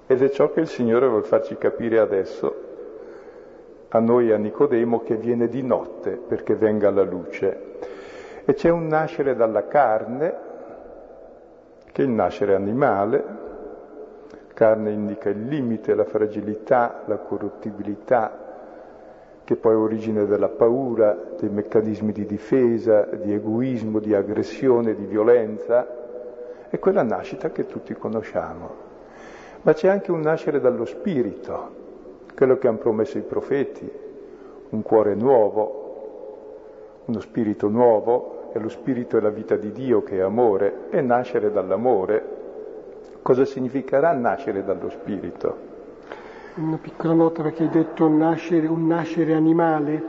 [0.07, 2.65] Ed è ciò che il Signore vuole farci capire adesso,
[3.89, 7.75] a noi a Nicodemo che viene di notte perché venga la luce.
[8.43, 10.35] E c'è un nascere dalla carne,
[11.91, 13.23] che è il nascere animale,
[14.53, 18.46] carne indica il limite, la fragilità, la corruttibilità,
[19.47, 25.05] che poi è origine della paura, dei meccanismi di difesa, di egoismo, di aggressione, di
[25.05, 25.87] violenza,
[26.67, 28.69] è quella nascita che tutti conosciamo.
[29.61, 31.69] Ma c'è anche un nascere dallo spirito,
[32.35, 33.89] quello che hanno promesso i profeti,
[34.71, 40.17] un cuore nuovo, uno spirito nuovo, e lo spirito è la vita di Dio che
[40.17, 42.21] è amore, e nascere dall'amore.
[43.21, 45.76] Cosa significherà nascere dallo spirito?
[46.57, 50.03] Una piccola nota perché hai detto nascere, un nascere animale,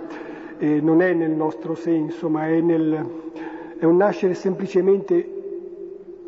[0.59, 5.35] eh, non è nel nostro senso, ma è, nel, è un nascere semplicemente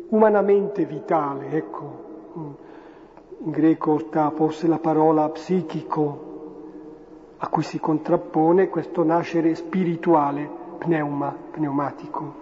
[0.09, 2.01] umanamente vitale, ecco
[3.43, 6.29] in greco sta forse la parola psichico,
[7.37, 12.33] a cui si contrappone questo nascere spirituale, pneuma, pneumatico.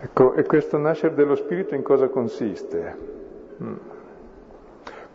[0.00, 3.18] Ecco, e questo nascere dello spirito in cosa consiste?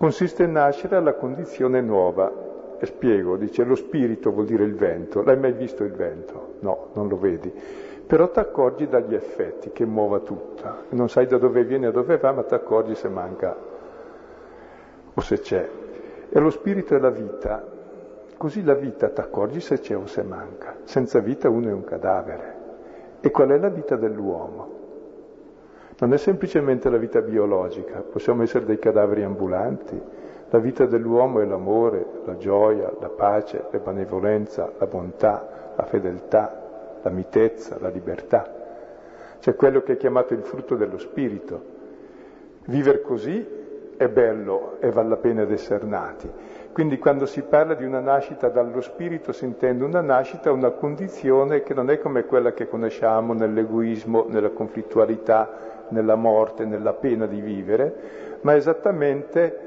[0.05, 2.31] Consiste in nascere alla condizione nuova.
[2.77, 5.23] E spiego, dice lo spirito vuol dire il vento.
[5.23, 6.57] L'hai mai visto il vento?
[6.59, 7.51] No, non lo vedi
[8.05, 10.83] però ti accorgi dagli effetti che muova tutto.
[10.89, 13.57] Non sai da dove viene e dove va, ma ti accorgi se manca
[15.11, 15.67] o se c'è.
[16.29, 17.65] E lo spirito è la vita,
[18.37, 20.75] così la vita ti accorgi se c'è o se manca.
[20.83, 22.55] Senza vita uno è un cadavere.
[23.21, 24.84] E qual è la vita dell'uomo?
[25.97, 29.99] Non è semplicemente la vita biologica, possiamo essere dei cadaveri ambulanti.
[30.49, 36.99] La vita dell'uomo è l'amore, la gioia, la pace, la benevolenza, la bontà, la fedeltà,
[37.01, 38.63] la mitezza, la libertà.
[39.39, 41.73] C'è quello che è chiamato il frutto dello spirito.
[42.65, 43.45] Vivere così
[43.95, 46.29] è bello e vale la pena di essere nati.
[46.73, 51.63] Quindi quando si parla di una nascita dallo spirito si intende una nascita, una condizione
[51.63, 57.41] che non è come quella che conosciamo nell'egoismo, nella conflittualità, nella morte, nella pena di
[57.41, 59.65] vivere, ma esattamente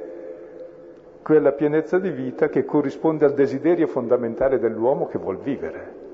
[1.23, 6.07] quella pienezza di vita che corrisponde al desiderio fondamentale dell'uomo che vuol vivere.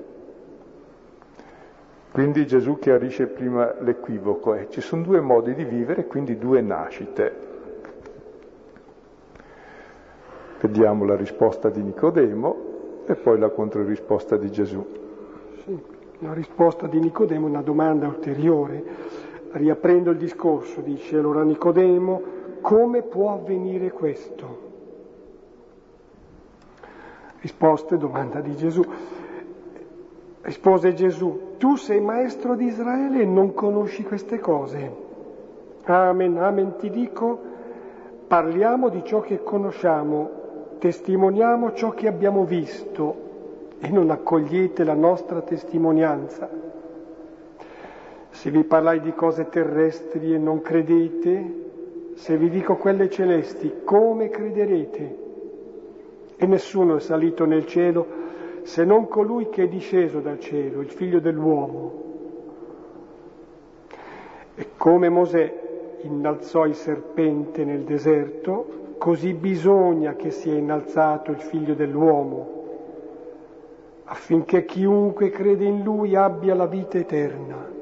[2.11, 4.67] Quindi Gesù chiarisce prima l'equivoco, eh.
[4.69, 7.33] ci sono due modi di vivere, quindi due nascite.
[10.61, 14.85] Vediamo la risposta di Nicodemo e poi la controrisposta di Gesù.
[15.63, 15.77] Sì,
[16.19, 18.83] la risposta di Nicodemo è una domanda ulteriore.
[19.55, 22.21] Riaprendo il discorso, dice allora Nicodemo,
[22.59, 24.63] come può avvenire questo?
[27.39, 28.83] Risposta e domanda di Gesù.
[30.41, 34.93] Rispose Gesù, tu sei maestro di Israele e non conosci queste cose.
[35.85, 37.39] Amen, amen ti dico,
[38.27, 40.31] parliamo di ciò che conosciamo,
[40.79, 43.15] testimoniamo ciò che abbiamo visto
[43.79, 46.64] e non accogliete la nostra testimonianza.
[48.35, 51.53] Se vi parlai di cose terrestri e non credete,
[52.15, 55.17] se vi dico quelle celesti, come crederete?
[56.35, 58.05] E nessuno è salito nel cielo
[58.63, 62.03] se non colui che è disceso dal cielo, il figlio dell'uomo.
[64.55, 71.73] E come Mosè innalzò il serpente nel deserto, così bisogna che sia innalzato il figlio
[71.73, 72.63] dell'uomo,
[74.03, 77.74] affinché chiunque crede in lui abbia la vita eterna.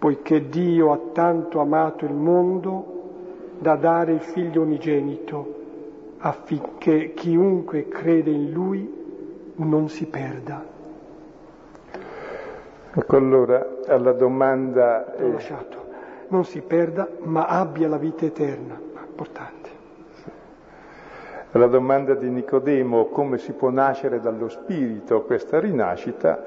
[0.00, 5.54] Poiché Dio ha tanto amato il mondo da dare il figlio unigenito,
[6.20, 8.90] affinché chiunque crede in lui
[9.56, 10.64] non si perda.
[12.94, 15.14] Ecco allora alla domanda...
[15.18, 15.76] L'ho lasciato.
[16.28, 18.80] Non si perda, ma abbia la vita eterna.
[19.06, 19.68] Importante.
[21.50, 26.42] Alla domanda di Nicodemo come si può nascere dallo Spirito questa rinascita,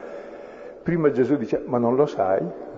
[0.81, 2.71] prima Gesù dice ma non lo sai?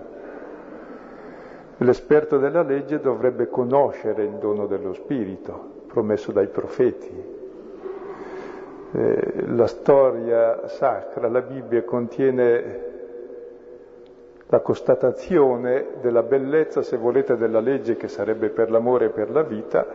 [1.78, 7.34] L'esperto della legge dovrebbe conoscere il dono dello Spirito promesso dai profeti.
[8.92, 12.94] Eh, la storia sacra, la Bibbia contiene
[14.48, 19.42] la constatazione della bellezza, se volete, della legge che sarebbe per l'amore e per la
[19.42, 19.86] vita,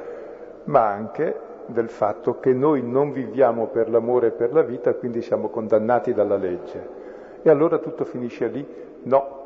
[0.65, 5.21] ma anche del fatto che noi non viviamo per l'amore e per la vita, quindi
[5.21, 6.99] siamo condannati dalla legge.
[7.41, 8.67] E allora tutto finisce lì?
[9.03, 9.40] No,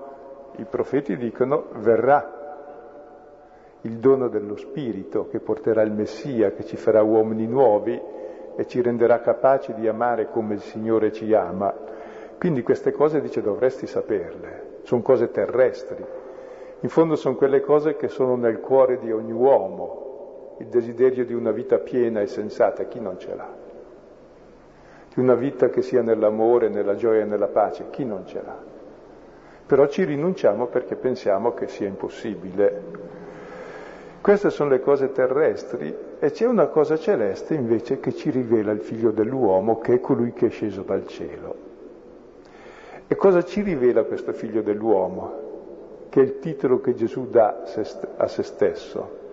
[0.58, 2.44] i profeti dicono verrà
[3.82, 8.02] il dono dello Spirito che porterà il Messia, che ci farà uomini nuovi
[8.56, 11.74] e ci renderà capaci di amare come il Signore ci ama.
[12.38, 16.04] Quindi queste cose dice dovresti saperle, sono cose terrestri.
[16.80, 21.34] In fondo sono quelle cose che sono nel cuore di ogni uomo, il desiderio di
[21.34, 23.54] una vita piena e sensata, chi non ce l'ha?
[25.14, 28.75] Di una vita che sia nell'amore, nella gioia e nella pace, chi non ce l'ha?
[29.66, 32.82] Però ci rinunciamo perché pensiamo che sia impossibile.
[34.22, 38.82] Queste sono le cose terrestri e c'è una cosa celeste invece che ci rivela il
[38.82, 41.56] figlio dell'uomo che è colui che è sceso dal cielo.
[43.08, 45.44] E cosa ci rivela questo figlio dell'uomo?
[46.10, 47.64] Che è il titolo che Gesù dà
[48.18, 49.24] a se stesso.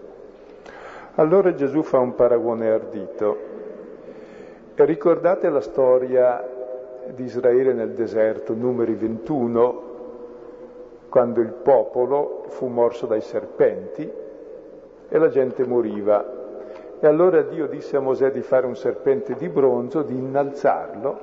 [1.15, 3.39] Allora Gesù fa un paragone ardito.
[4.75, 6.47] E ricordate la storia
[7.15, 9.92] di Israele nel deserto, numeri 21,
[11.13, 14.11] quando il popolo fu morso dai serpenti
[15.09, 16.41] e la gente moriva.
[16.99, 21.19] E allora Dio disse a Mosè di fare un serpente di bronzo, di innalzarlo,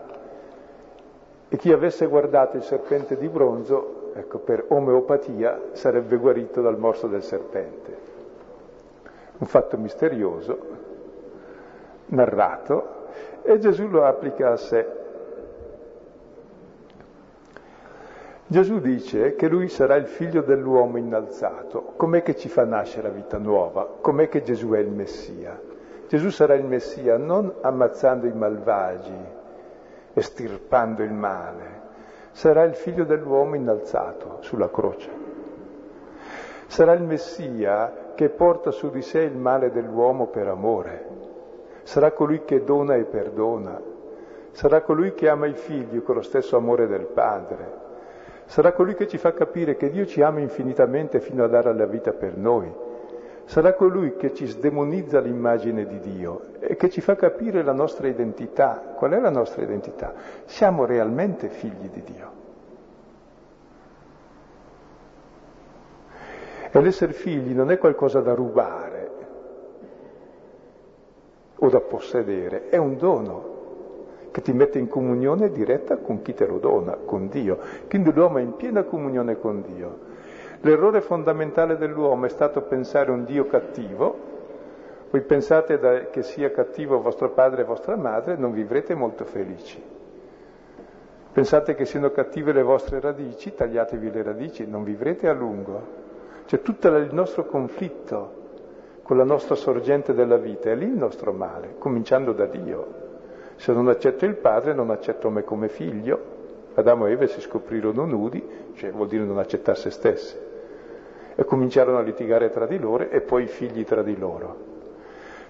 [1.49, 7.07] e chi avesse guardato il serpente di bronzo, ecco, per omeopatia, sarebbe guarito dal morso
[7.07, 8.09] del serpente
[9.39, 10.59] un fatto misterioso,
[12.07, 12.97] narrato,
[13.41, 14.97] e Gesù lo applica a sé.
[18.51, 21.93] Gesù dice che lui sarà il figlio dell'uomo innalzato.
[21.95, 23.87] Com'è che ci fa nascere la vita nuova?
[24.01, 25.61] Com'è che Gesù è il Messia?
[26.07, 29.13] Gesù sarà il Messia non ammazzando i malvagi,
[30.15, 31.81] estirpando il male,
[32.31, 35.09] sarà il figlio dell'uomo innalzato sulla croce.
[36.65, 41.05] Sarà il Messia che porta su di sé il male dell'uomo per amore.
[41.83, 43.79] Sarà colui che dona e perdona.
[44.49, 47.88] Sarà colui che ama i figli con lo stesso amore del Padre.
[48.49, 51.85] Sarà colui che ci fa capire che Dio ci ama infinitamente fino a dare la
[51.85, 52.67] vita per noi.
[53.45, 58.07] Sarà colui che ci sdemonizza l'immagine di Dio e che ci fa capire la nostra
[58.07, 58.93] identità.
[58.95, 60.15] Qual è la nostra identità?
[60.45, 62.31] Siamo realmente figli di Dio.
[66.71, 69.11] E l'essere figli non è qualcosa da rubare
[71.53, 73.48] o da possedere, è un dono
[74.39, 77.57] che ti mette in comunione diretta con chi te lo dona, con Dio.
[77.89, 80.07] Quindi l'uomo è in piena comunione con Dio.
[80.61, 84.27] L'errore fondamentale dell'uomo è stato pensare un Dio cattivo.
[85.09, 89.81] Voi pensate da, che sia cattivo vostro padre e vostra madre, non vivrete molto felici.
[91.31, 95.97] Pensate che siano cattive le vostre radici, tagliatevi le radici, non vivrete a lungo.
[96.45, 98.37] C'è tutto il nostro conflitto
[99.03, 103.07] con la nostra sorgente della vita, è lì il nostro male, cominciando da Dio.
[103.59, 106.37] Se non accetto il padre, non accetto me come figlio.
[106.75, 108.41] Adamo e Eva si scoprirono nudi,
[108.75, 110.37] cioè vuol dire non accettare se stessi.
[111.35, 114.55] E cominciarono a litigare tra di loro e poi i figli tra di loro.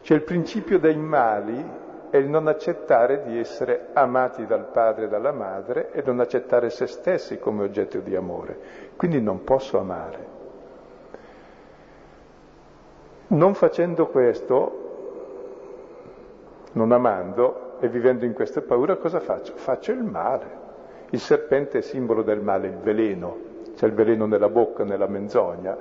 [0.02, 1.64] Cioè il principio dei mali
[2.10, 6.72] è il non accettare di essere amati dal padre e dalla madre e non accettare
[6.72, 8.58] se stessi come oggetto di amore.
[8.96, 10.38] Quindi non posso amare.
[13.28, 14.88] Non facendo questo,
[16.72, 19.54] non amando e vivendo in questa paura, cosa faccio?
[19.56, 20.68] Faccio il male.
[21.12, 23.38] Il serpente è simbolo del male, il veleno,
[23.76, 25.76] c'è il veleno nella bocca, nella menzogna.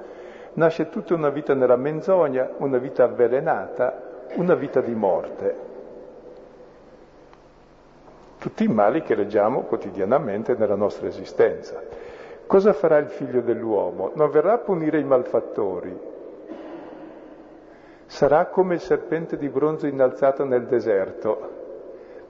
[0.54, 5.66] Nasce tutta una vita nella menzogna, una vita avvelenata, una vita di morte.
[8.38, 11.82] Tutti i mali che leggiamo quotidianamente nella nostra esistenza.
[12.46, 14.12] Cosa farà il figlio dell'uomo?
[14.14, 15.94] Non verrà a punire i malfattori,
[18.06, 21.57] sarà come il serpente di bronzo innalzato nel deserto.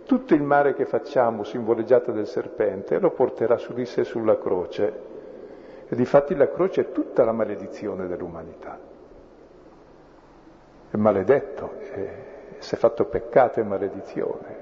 [0.09, 4.93] Tutto il male che facciamo, simboleggiato del serpente, lo porterà su di sé sulla croce.
[5.87, 8.79] E difatti la croce è tutta la maledizione dell'umanità.
[10.91, 12.15] È maledetto, è,
[12.57, 14.57] si è fatto peccato e maledizione.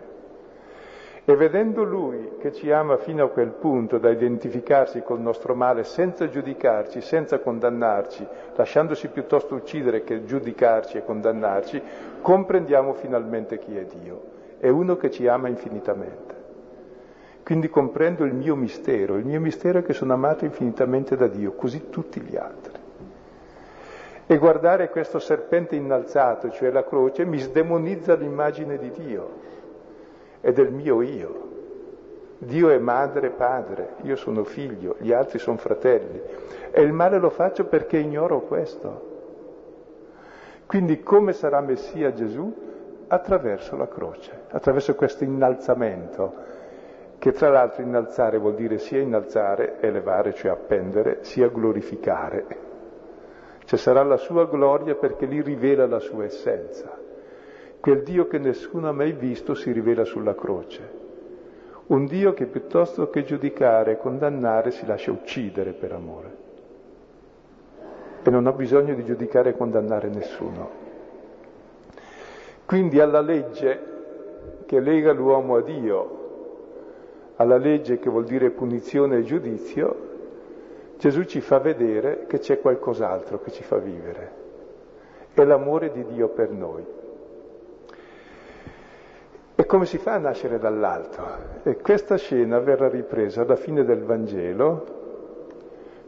[1.24, 5.84] E vedendo Lui che ci ama fino a quel punto da identificarsi col nostro male
[5.84, 8.26] senza giudicarci, senza condannarci,
[8.56, 11.80] lasciandosi piuttosto uccidere che giudicarci e condannarci,
[12.20, 14.34] comprendiamo finalmente chi è Dio.
[14.66, 16.34] È uno che ci ama infinitamente.
[17.44, 21.52] Quindi comprendo il mio mistero, il mio mistero è che sono amato infinitamente da Dio,
[21.52, 22.72] così tutti gli altri.
[24.26, 29.30] E guardare questo serpente innalzato, cioè la croce, mi sdemonizza l'immagine di Dio
[30.40, 31.48] è del mio io.
[32.38, 36.20] Dio è madre e padre, io sono figlio, gli altri sono fratelli.
[36.72, 39.14] E il male lo faccio perché ignoro questo.
[40.66, 42.65] Quindi come sarà Messia Gesù?
[43.08, 46.34] Attraverso la croce, attraverso questo innalzamento,
[47.18, 52.44] che tra l'altro innalzare vuol dire sia innalzare, elevare, cioè appendere, sia glorificare.
[53.64, 56.96] Cioè sarà la sua gloria perché lì rivela la sua essenza.
[57.80, 61.04] Quel Dio che nessuno ha mai visto si rivela sulla croce.
[61.86, 66.36] Un Dio che piuttosto che giudicare e condannare si lascia uccidere per amore.
[68.22, 70.85] E non ha bisogno di giudicare e condannare nessuno.
[72.66, 73.94] Quindi alla legge
[74.66, 76.24] che lega l'uomo a Dio,
[77.36, 80.04] alla legge che vuol dire punizione e giudizio,
[80.98, 84.44] Gesù ci fa vedere che c'è qualcos'altro che ci fa vivere.
[85.32, 86.84] È l'amore di Dio per noi.
[89.54, 91.22] E come si fa a nascere dall'alto?
[91.62, 94.94] E questa scena verrà ripresa alla fine del Vangelo,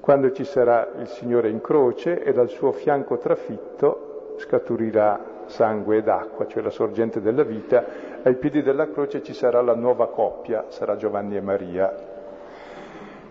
[0.00, 6.08] quando ci sarà il Signore in croce e dal suo fianco trafitto scaturirà sangue ed
[6.08, 7.84] acqua, cioè la sorgente della vita,
[8.22, 11.94] ai piedi della croce ci sarà la nuova coppia, sarà Giovanni e Maria.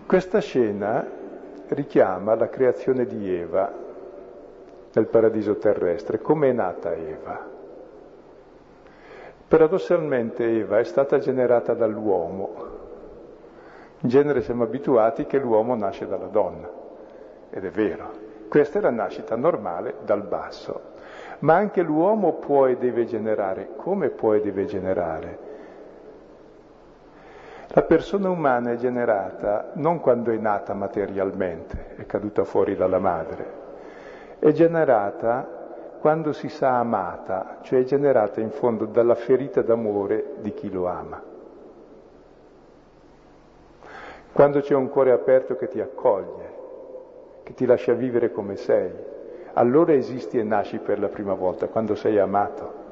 [0.06, 1.06] Questa scena
[1.70, 3.72] richiama la creazione di Eva
[4.94, 7.56] nel paradiso terrestre, come è nata Eva.
[9.48, 12.76] Paradossalmente Eva è stata generata dall'uomo.
[14.02, 16.70] In genere siamo abituati che l'uomo nasce dalla donna,
[17.50, 18.26] ed è vero.
[18.50, 20.96] Questa è la nascita normale dal basso.
[21.40, 23.70] Ma anche l'uomo può e deve generare.
[23.76, 25.46] Come può e deve generare?
[27.70, 33.46] La persona umana è generata non quando è nata materialmente, è caduta fuori dalla madre,
[34.40, 35.46] è generata
[36.00, 41.22] quando si sa amata, cioè generata in fondo dalla ferita d'amore di chi lo ama.
[44.32, 46.56] Quando c'è un cuore aperto che ti accoglie,
[47.44, 48.92] che ti lascia vivere come sei,
[49.58, 52.86] allora esisti e nasci per la prima volta, quando sei amato.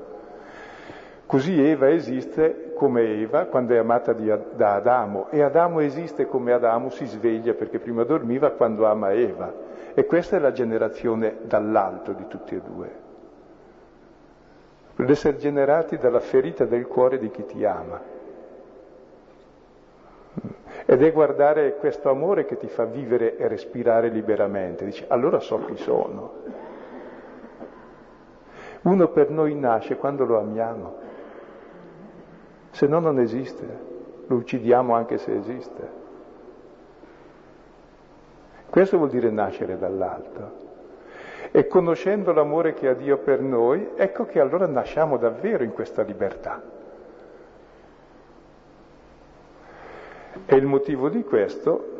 [1.27, 6.53] Così Eva esiste come Eva quando è amata di, da Adamo e Adamo esiste come
[6.53, 9.51] Adamo si sveglia perché prima dormiva quando ama Eva.
[9.93, 13.03] E questa è la generazione dall'alto di tutti e due.
[14.97, 17.99] L'essere generati dalla ferita del cuore di chi ti ama.
[20.85, 24.85] Ed è guardare questo amore che ti fa vivere e respirare liberamente.
[24.85, 26.33] Dici, allora so chi sono.
[28.83, 30.95] Uno per noi nasce quando lo amiamo,
[32.69, 33.65] se no non esiste,
[34.27, 36.03] lo uccidiamo anche se esiste.
[38.69, 40.63] Questo vuol dire nascere dall'alto.
[41.51, 46.01] E conoscendo l'amore che ha Dio per noi, ecco che allora nasciamo davvero in questa
[46.01, 46.61] libertà.
[50.45, 51.93] E il motivo di questo,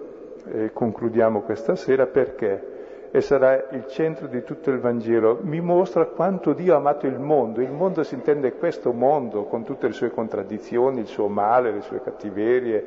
[0.48, 2.74] e concludiamo questa sera, perché,
[3.12, 7.18] e sarà il centro di tutto il Vangelo, mi mostra quanto Dio ha amato il
[7.18, 7.62] mondo.
[7.62, 11.82] Il mondo si intende questo mondo, con tutte le sue contraddizioni, il suo male, le
[11.82, 12.86] sue cattiverie,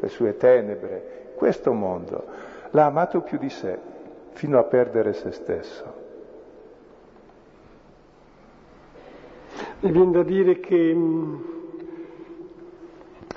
[0.00, 1.32] le sue tenebre.
[1.36, 2.24] Questo mondo
[2.70, 3.78] l'ha amato più di sé,
[4.32, 6.04] fino a perdere se stesso.
[9.80, 11.55] Mi viene da dire che mh,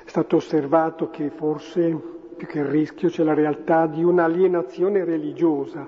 [0.09, 1.95] è stato osservato che forse
[2.35, 5.87] più che il rischio c'è la realtà di un'alienazione religiosa.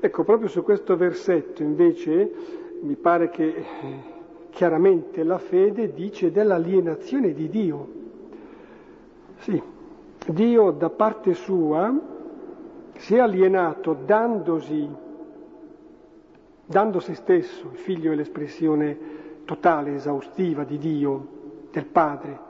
[0.00, 2.32] Ecco, proprio su questo versetto invece
[2.80, 3.64] mi pare che eh,
[4.48, 7.88] chiaramente la fede dice dell'alienazione di Dio.
[9.40, 9.62] Sì,
[10.28, 11.94] Dio da parte sua
[12.96, 14.88] si è alienato dandosi,
[16.64, 18.98] dando se stesso, il figlio è l'espressione
[19.44, 21.26] totale, esaustiva di Dio,
[21.70, 22.48] del Padre.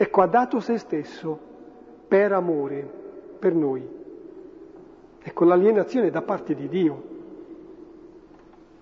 [0.00, 1.36] Ecco, ha dato se stesso
[2.06, 2.88] per amore,
[3.36, 3.84] per noi.
[5.20, 7.02] Ecco, l'alienazione da parte di Dio,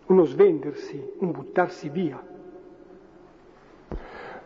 [0.08, 2.22] uno svendersi, un buttarsi via.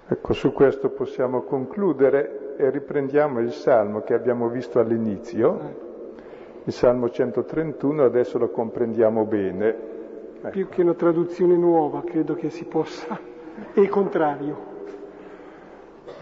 [0.07, 5.75] Ecco, su questo possiamo concludere e riprendiamo il salmo che abbiamo visto all'inizio,
[6.63, 9.77] il salmo 131, adesso lo comprendiamo bene.
[10.37, 10.51] Ecco.
[10.51, 13.19] Più che una traduzione nuova, credo che si possa,
[13.73, 14.70] è il contrario.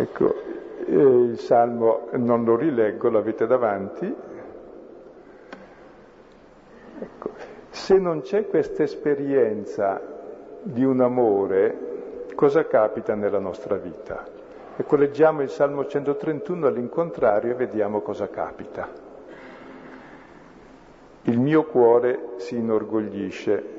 [0.01, 0.33] Ecco,
[0.87, 4.15] eh, il salmo non lo rileggo, l'avete davanti.
[7.01, 7.31] Ecco,
[7.71, 10.01] se non c'è questa esperienza
[10.63, 14.25] di un amore, cosa capita nella nostra vita?
[14.77, 18.89] Ecco, leggiamo il Salmo 131 all'incontrario e vediamo cosa capita.
[21.23, 23.77] Il mio cuore si inorgoglisce.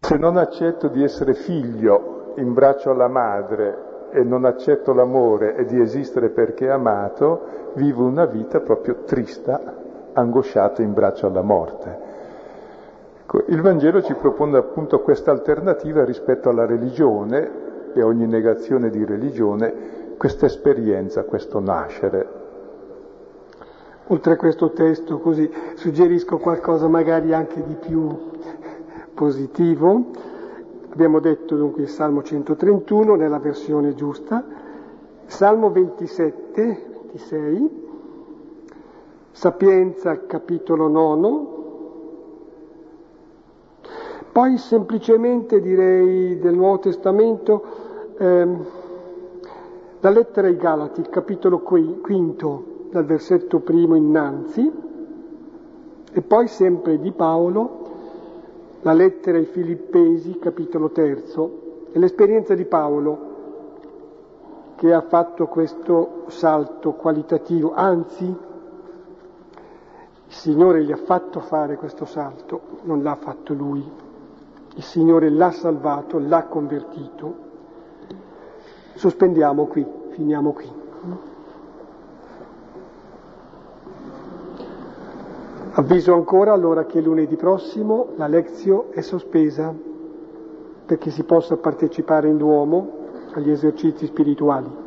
[0.00, 5.64] Se non accetto di essere figlio in braccio alla madre e non accetto l'amore e
[5.64, 9.74] di esistere perché amato, vivo una vita proprio trista,
[10.12, 12.12] angosciato in braccio alla morte.
[13.22, 17.50] Ecco, il Vangelo ci propone appunto questa alternativa rispetto alla religione
[17.94, 22.42] e ogni negazione di religione, questa esperienza, questo nascere.
[24.08, 28.30] Oltre a questo testo, così suggerisco qualcosa magari anche di più
[29.14, 30.10] positivo.
[30.94, 34.44] Abbiamo detto dunque il Salmo 131 nella versione giusta,
[35.26, 37.86] Salmo 27, 26,
[39.32, 41.46] Sapienza capitolo 9,
[44.30, 47.64] poi semplicemente direi del Nuovo Testamento
[48.16, 48.64] ehm,
[49.98, 54.70] la lettera ai Galati, capitolo quinto, dal versetto primo innanzi,
[56.12, 57.83] e poi sempre di Paolo,
[58.84, 63.32] la lettera ai Filippesi, capitolo terzo, e l'esperienza di Paolo
[64.76, 68.24] che ha fatto questo salto qualitativo, anzi
[70.26, 73.82] il Signore gli ha fatto fare questo salto, non l'ha fatto lui.
[74.74, 77.34] Il Signore l'ha salvato, l'ha convertito.
[78.94, 80.83] Sospendiamo qui, finiamo qui.
[85.76, 89.74] Avviso ancora allora che lunedì prossimo la lezione è sospesa
[90.86, 92.92] perché si possa partecipare in Duomo
[93.32, 94.82] agli esercizi spirituali.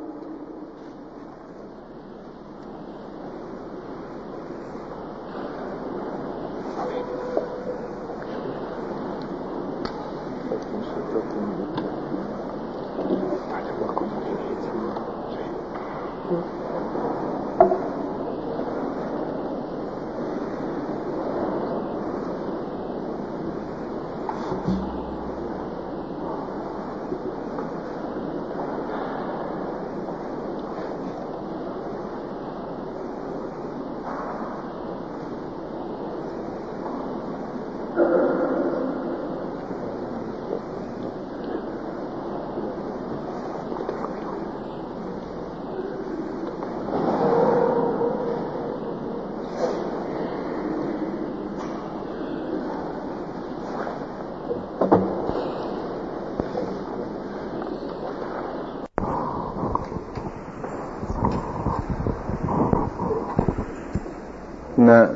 [64.88, 65.11] una,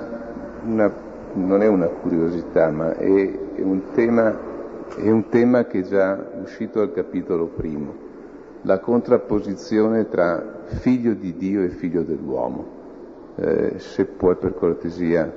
[0.63, 0.93] una,
[1.33, 3.05] non è una curiosità, ma è,
[3.55, 4.35] è, un tema,
[4.95, 7.93] è, un tema, che è già uscito al capitolo primo,
[8.63, 12.79] la contrapposizione tra figlio di Dio e figlio dell'uomo.
[13.35, 15.31] Eh, se puoi per cortesia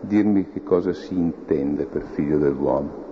[0.00, 3.04] dirmi che cosa si intende per figlio dell'uomo.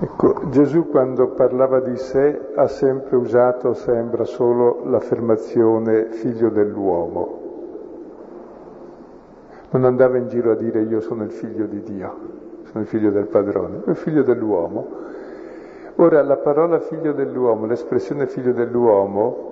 [0.00, 7.42] Ecco, Gesù quando parlava di sé ha sempre usato, sembra, solo l'affermazione figlio dell'uomo
[9.72, 12.16] non andava in giro a dire io sono il figlio di Dio,
[12.72, 14.86] sono figlio del padrone, è figlio dell'uomo.
[15.96, 19.50] Ora la parola figlio dell'uomo, l'espressione figlio dell'uomo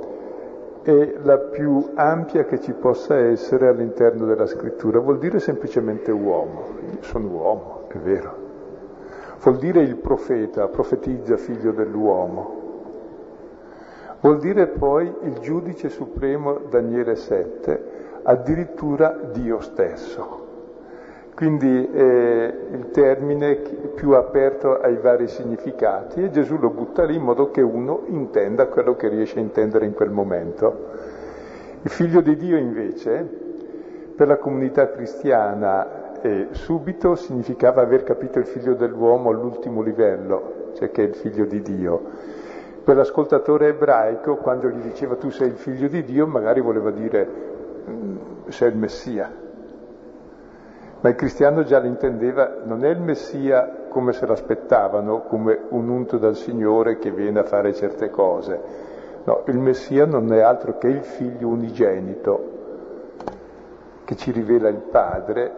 [0.82, 6.64] è la più ampia che ci possa essere all'interno della scrittura, vuol dire semplicemente uomo,
[6.90, 8.34] io sono uomo, è vero,
[9.42, 12.58] vuol dire il profeta, profetizza figlio dell'uomo,
[14.20, 17.82] vuol dire poi il giudice supremo Daniele 7,
[18.22, 20.49] addirittura Dio stesso.
[21.40, 23.54] Quindi è il termine
[23.94, 28.66] più aperto ai vari significati e Gesù lo butta lì in modo che uno intenda
[28.66, 30.88] quello che riesce a intendere in quel momento.
[31.80, 33.26] Il figlio di Dio invece,
[34.14, 40.90] per la comunità cristiana, eh, subito significava aver capito il figlio dell'uomo all'ultimo livello, cioè
[40.90, 42.02] che è il figlio di Dio.
[42.84, 47.26] quell'ascoltatore ebraico, quando gli diceva tu sei il figlio di Dio, magari voleva dire
[47.88, 48.16] mm,
[48.48, 49.48] sei il Messia.
[51.02, 56.18] Ma il cristiano già l'intendeva, non è il Messia come se l'aspettavano, come un unto
[56.18, 58.60] dal Signore che viene a fare certe cose.
[59.24, 62.58] No, il Messia non è altro che il figlio unigenito
[64.04, 65.50] che ci rivela il Padre,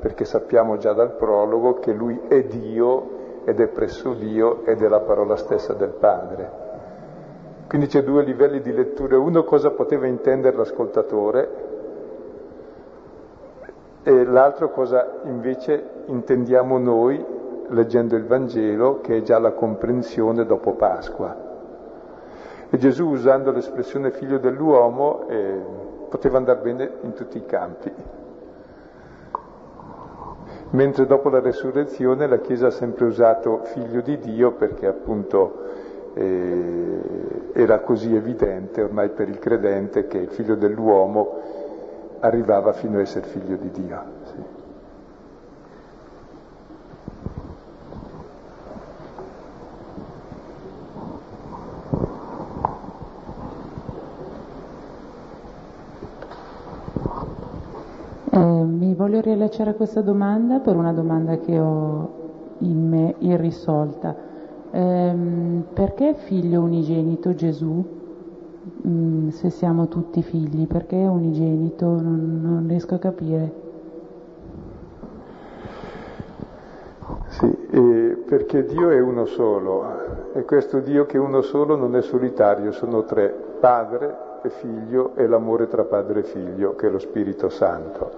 [0.00, 4.88] perché sappiamo già dal prologo che lui è Dio ed è presso Dio ed è
[4.88, 6.68] la parola stessa del Padre.
[7.68, 11.69] Quindi c'è due livelli di lettura, uno cosa poteva intendere l'ascoltatore
[14.02, 17.22] e l'altro cosa invece intendiamo noi
[17.68, 21.48] leggendo il Vangelo, che è già la comprensione dopo Pasqua.
[22.70, 25.60] E Gesù, usando l'espressione figlio dell'uomo, eh,
[26.08, 27.92] poteva andare bene in tutti i campi.
[30.70, 35.64] Mentre dopo la resurrezione la Chiesa ha sempre usato figlio di Dio perché appunto
[36.14, 41.59] eh, era così evidente ormai per il credente che il figlio dell'uomo
[42.20, 44.02] arrivava fino a essere figlio di Dio.
[44.24, 44.58] Sì.
[58.32, 62.18] Eh, mi voglio riallacciare a questa domanda per una domanda che ho
[62.58, 64.14] in me irrisolta.
[64.70, 65.14] Eh,
[65.72, 67.99] perché figlio unigenito Gesù?
[68.86, 71.86] Mm, se siamo tutti figli, perché unigenito?
[71.86, 73.52] Non, non riesco a capire.
[77.26, 81.96] Sì, eh, perché Dio è uno solo e questo Dio che è uno solo non
[81.96, 83.28] è solitario, sono tre,
[83.60, 88.10] padre e figlio e l'amore tra padre e figlio, che è lo Spirito Santo.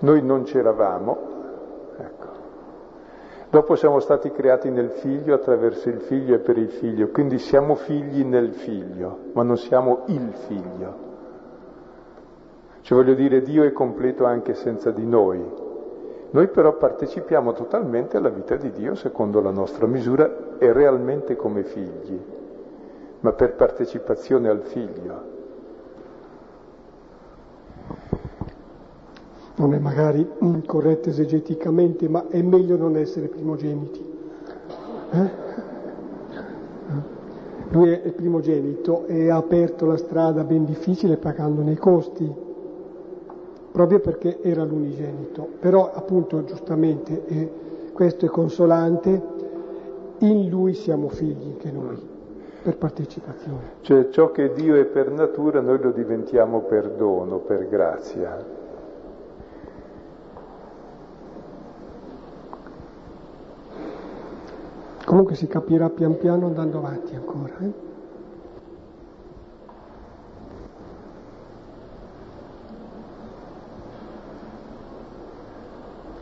[0.00, 1.27] Noi non c'eravamo,
[3.50, 7.76] Dopo siamo stati creati nel figlio attraverso il figlio e per il figlio, quindi siamo
[7.76, 11.06] figli nel figlio, ma non siamo il figlio.
[12.82, 15.42] Cioè voglio dire, Dio è completo anche senza di noi.
[16.30, 21.64] Noi però partecipiamo totalmente alla vita di Dio secondo la nostra misura e realmente come
[21.64, 22.20] figli,
[23.20, 25.36] ma per partecipazione al figlio.
[29.58, 30.26] Non è magari
[30.64, 34.04] corretto esegeticamente, ma è meglio non essere primogeniti.
[35.10, 35.46] Eh?
[37.70, 42.32] Lui è primogenito e ha aperto la strada ben difficile pagandone i costi,
[43.72, 45.46] proprio perché era l'unigenito.
[45.60, 47.50] Però appunto giustamente eh,
[47.92, 49.36] questo è consolante,
[50.18, 51.98] in lui siamo figli anche noi,
[52.62, 53.72] per partecipazione.
[53.82, 58.57] Cioè ciò che Dio è per natura noi lo diventiamo per dono, per grazia.
[65.08, 67.56] Comunque si capirà pian piano andando avanti ancora.
[67.60, 67.72] Eh?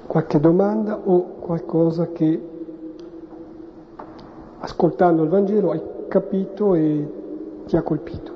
[0.07, 2.41] Qualche domanda o qualcosa che
[4.61, 7.13] ascoltando il Vangelo hai capito e
[7.67, 8.36] ti ha colpito?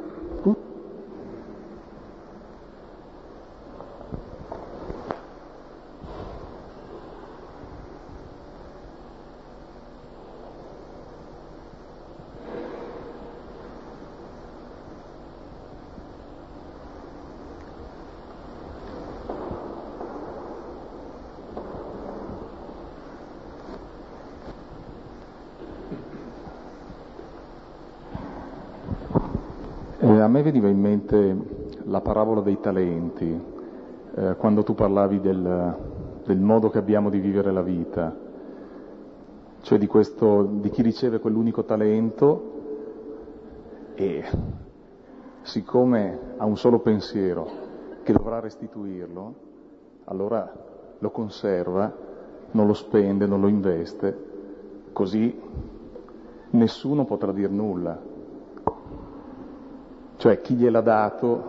[30.30, 31.36] Me veniva in mente
[31.84, 33.40] la parabola dei talenti,
[34.14, 35.76] eh, quando tu parlavi del,
[36.24, 38.16] del, modo che abbiamo di vivere la vita,
[39.60, 42.58] cioè di, questo, di chi riceve quell'unico talento
[43.94, 44.24] e
[45.42, 47.48] siccome ha un solo pensiero
[48.02, 49.34] che dovrà restituirlo,
[50.04, 50.50] allora
[50.98, 51.92] lo conserva,
[52.52, 54.28] non lo spende, non lo investe,
[54.92, 55.38] così
[56.50, 58.09] nessuno potrà dir nulla.
[60.20, 61.42] Cioè chi gliel'ha dato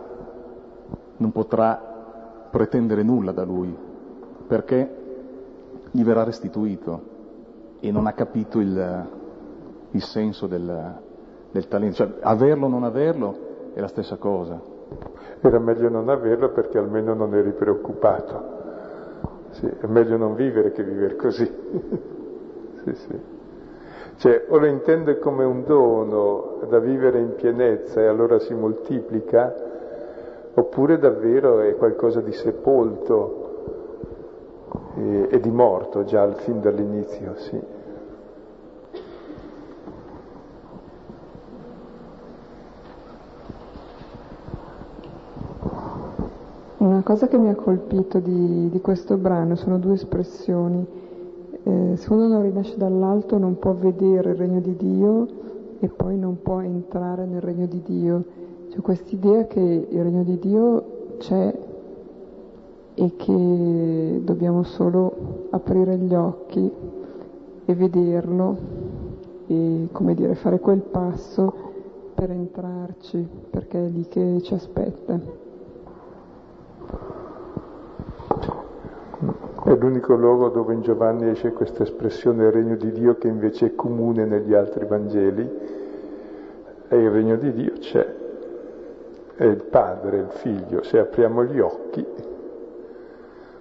[1.17, 3.76] non potrà pretendere nulla da lui,
[4.47, 4.95] perché
[5.91, 7.01] gli verrà restituito
[7.82, 9.07] e non ha capito il,
[9.91, 10.95] il senso del,
[11.51, 11.95] del talento.
[11.95, 14.57] Cioè averlo o non averlo è la stessa cosa.
[15.41, 18.59] Era meglio non averlo perché almeno non eri preoccupato.
[19.49, 21.43] Sì, è meglio non vivere che vivere così.
[22.86, 23.40] sì, sì.
[24.22, 29.51] Cioè, o lo intende come un dono da vivere in pienezza e allora si moltiplica,
[30.53, 33.39] oppure davvero è qualcosa di sepolto
[34.93, 37.59] e, e di morto già fin dall'inizio, sì.
[46.78, 51.09] Una cosa che mi ha colpito di, di questo brano sono due espressioni.
[51.64, 55.28] Eh, se uno non rinasce dall'alto non può vedere il regno di Dio
[55.80, 58.24] e poi non può entrare nel regno di Dio.
[58.70, 60.84] C'è quest'idea che il regno di Dio
[61.18, 61.53] c'è
[62.93, 66.72] e che dobbiamo solo aprire gli occhi
[67.66, 68.57] e vederlo
[69.47, 71.53] e come dire fare quel passo
[72.14, 75.20] per entrarci perché è lì che ci aspetta.
[79.72, 83.67] È l'unico luogo dove in Giovanni esce questa espressione il regno di Dio che invece
[83.67, 85.49] è comune negli altri Vangeli.
[86.89, 88.05] E il regno di Dio c'è,
[89.34, 90.84] è il Padre, il Figlio.
[90.84, 92.05] Se apriamo gli occhi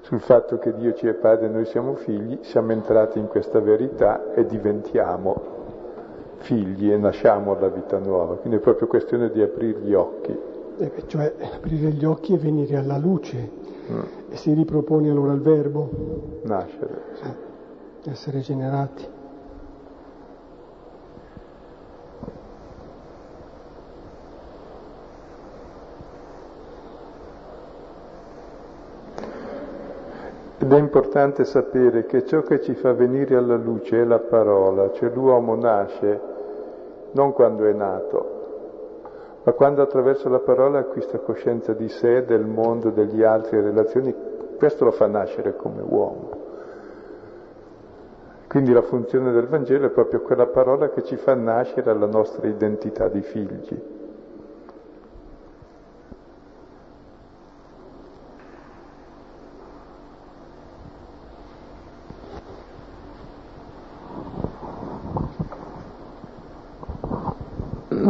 [0.00, 3.60] sul fatto che Dio ci è Padre e noi siamo figli, siamo entrati in questa
[3.60, 5.40] verità e diventiamo
[6.38, 8.34] figli e nasciamo alla vita nuova.
[8.34, 10.36] Quindi è proprio questione di aprire gli occhi.
[10.76, 13.59] Eh, cioè aprire gli occhi e venire alla luce
[13.90, 14.00] Mm.
[14.30, 15.90] E si ripropone allora il verbo.
[16.44, 17.02] Nascere.
[17.14, 18.10] Sì.
[18.10, 19.18] Essere generati.
[30.62, 34.92] Ed è importante sapere che ciò che ci fa venire alla luce è la parola,
[34.92, 36.20] cioè l'uomo nasce
[37.12, 38.39] non quando è nato,
[39.50, 44.14] ma quando attraverso la parola acquista coscienza di sé, del mondo, degli altri, delle relazioni,
[44.56, 46.38] questo lo fa nascere come uomo.
[48.46, 52.46] Quindi la funzione del Vangelo è proprio quella parola che ci fa nascere alla nostra
[52.46, 53.98] identità di figli.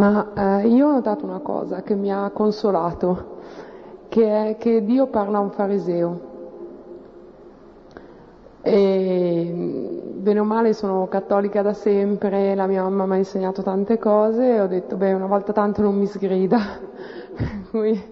[0.01, 0.33] Ma
[0.63, 3.37] eh, io ho notato una cosa che mi ha consolato,
[4.09, 6.21] che è che Dio parla a un fariseo.
[8.63, 13.99] E bene o male sono cattolica da sempre, la mia mamma mi ha insegnato tante
[13.99, 16.59] cose e ho detto, beh, una volta tanto non mi sgrida,
[17.71, 18.03] cui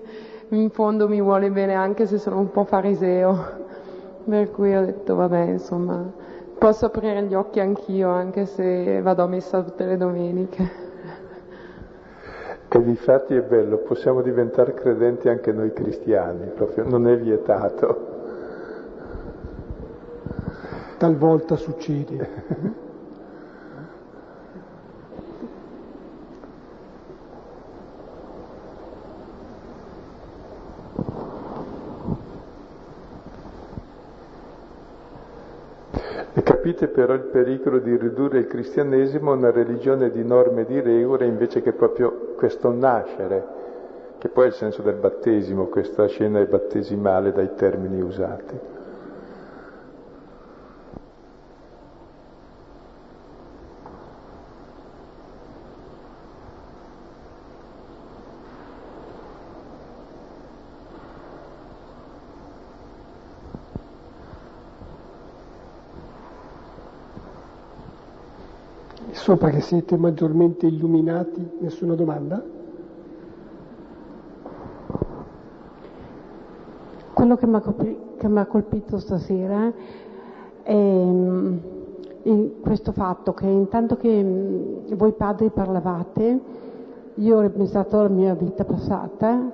[0.50, 3.66] in fondo mi vuole bene anche se sono un po' fariseo.
[4.28, 6.04] Per cui ho detto, vabbè, insomma,
[6.58, 10.87] posso aprire gli occhi anch'io, anche se vado a messa tutte le domeniche.
[12.70, 18.16] E difatti è bello, possiamo diventare credenti anche noi cristiani, proprio non è vietato.
[20.98, 22.86] Talvolta succede.
[36.68, 40.78] Capite però il pericolo di ridurre il cristianesimo a una religione di norme e di
[40.80, 43.42] regole invece che proprio questo nascere,
[44.18, 48.77] che poi è il senso del battesimo, questa scena è battesimale dai termini usati.
[69.28, 72.42] Sopra che siete maggiormente illuminati, nessuna domanda?
[77.12, 79.70] Quello che mi ha colpito, colpito stasera
[80.62, 81.56] è mm,
[82.62, 86.40] questo fatto che intanto che mm, voi padri parlavate,
[87.16, 89.50] io ho ripensato alla mia vita passata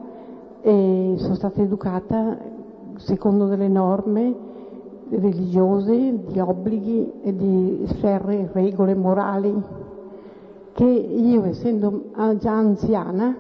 [0.61, 2.39] e sono stata educata
[2.95, 4.53] secondo delle norme
[5.11, 9.63] religiose, di obblighi e di ferre regole morali
[10.73, 12.05] che io, essendo
[12.39, 13.37] già anziana,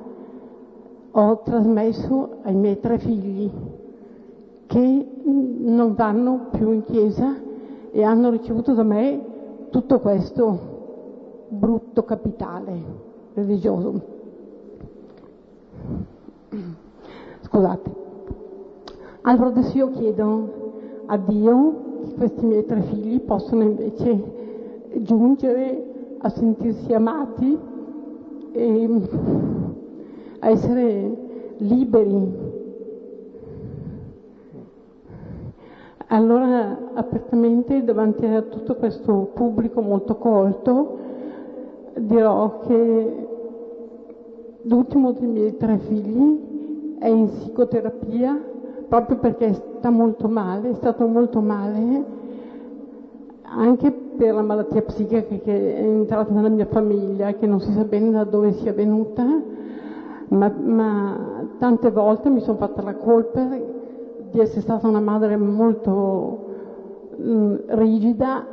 [1.10, 3.50] ho trasmesso ai miei tre figli
[4.66, 7.34] che non vanno più in chiesa
[7.90, 9.20] e hanno ricevuto da me
[9.70, 10.58] tutto questo
[11.48, 12.72] brutto capitale
[13.34, 14.02] religioso.
[17.42, 18.02] Scusate.
[19.22, 20.63] Allora adesso io chiedo
[21.06, 24.22] a Dio che questi miei tre figli possano invece
[24.98, 27.58] giungere a sentirsi amati
[28.52, 28.88] e
[30.40, 31.16] a essere
[31.58, 32.52] liberi.
[36.08, 40.98] Allora apertamente davanti a tutto questo pubblico molto colto
[41.96, 43.28] dirò che
[44.62, 48.52] l'ultimo dei miei tre figli è in psicoterapia
[48.88, 52.04] proprio perché sta molto male, è stato molto male,
[53.42, 57.84] anche per la malattia psichica che è entrata nella mia famiglia, che non si sa
[57.84, 59.24] bene da dove sia venuta,
[60.28, 63.46] ma, ma tante volte mi sono fatta la colpa
[64.30, 66.38] di essere stata una madre molto
[67.16, 68.44] mh, rigida,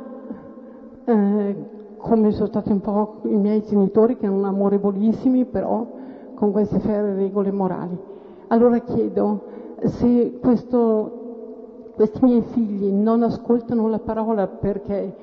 [1.04, 1.56] eh,
[1.96, 5.86] come sono stati un po' i miei genitori, che erano amorevolissimi, però
[6.34, 7.96] con queste ferre regole morali.
[8.48, 9.50] Allora chiedo
[9.84, 15.14] se questo, questi miei figli non ascoltano la parola perché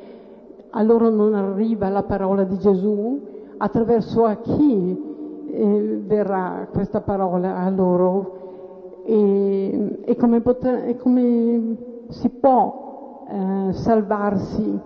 [0.72, 3.20] a loro non arriva la parola di Gesù,
[3.58, 5.08] attraverso a chi
[5.52, 11.76] eh, verrà questa parola a loro e, e, come, poter, e come,
[12.10, 14.80] si può eh, salvarsi,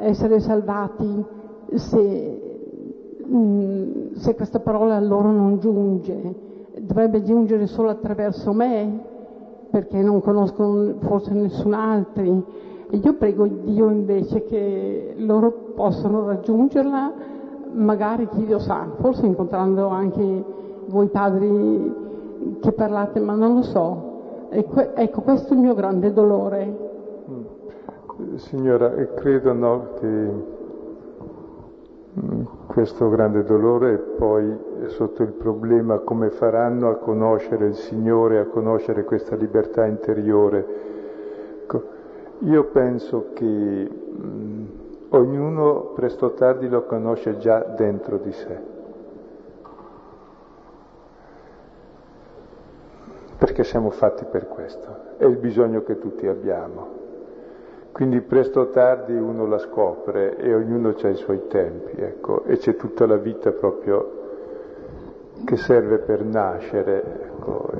[0.00, 1.24] essere salvati
[1.72, 2.58] se,
[3.24, 6.43] mh, mm, se questa parola a loro non giunge.
[6.86, 9.00] Dovrebbe giungere solo attraverso me,
[9.70, 12.22] perché non conoscono forse nessun altro.
[12.90, 17.12] E io prego Dio invece che loro possano raggiungerla
[17.72, 20.44] magari chi lo sa, forse incontrando anche
[20.86, 22.02] voi padri
[22.60, 24.12] che parlate, ma non lo so.
[24.50, 26.78] Ecco, ecco questo è il mio grande dolore.
[27.30, 28.34] Mm.
[28.36, 30.06] Signora, credo no, che
[32.20, 34.56] mm, questo grande dolore poi
[34.88, 40.92] sotto il problema come faranno a conoscere il Signore, a conoscere questa libertà interiore.
[42.40, 44.64] Io penso che mm,
[45.10, 48.58] ognuno presto o tardi lo conosce già dentro di sé.
[53.38, 57.02] Perché siamo fatti per questo, è il bisogno che tutti abbiamo.
[57.92, 62.56] Quindi presto o tardi uno la scopre e ognuno ha i suoi tempi, ecco, e
[62.56, 64.23] c'è tutta la vita proprio
[65.44, 67.70] che serve per nascere, ecco,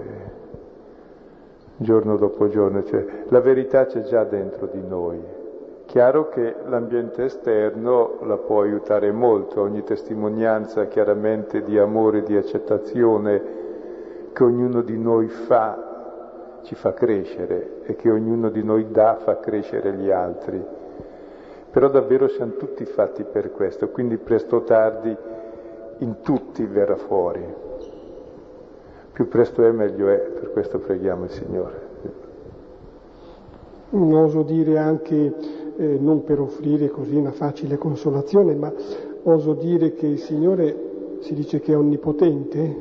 [1.76, 5.22] giorno dopo giorno, cioè, la verità c'è già dentro di noi,
[5.86, 13.42] Chiaro che l'ambiente esterno la può aiutare molto, ogni testimonianza chiaramente di amore, di accettazione
[14.32, 19.38] che ognuno di noi fa ci fa crescere e che ognuno di noi dà fa
[19.38, 20.60] crescere gli altri.
[21.70, 25.16] Però davvero siamo tutti fatti per questo, quindi presto o tardi
[25.98, 27.42] in tutti verrà fuori.
[29.12, 31.82] Più presto è meglio è, per questo preghiamo il Signore.
[33.90, 35.34] Oso dire anche
[35.76, 38.72] eh, non per offrire così una facile consolazione, ma
[39.22, 42.76] oso dire che il Signore si dice che è onnipotente,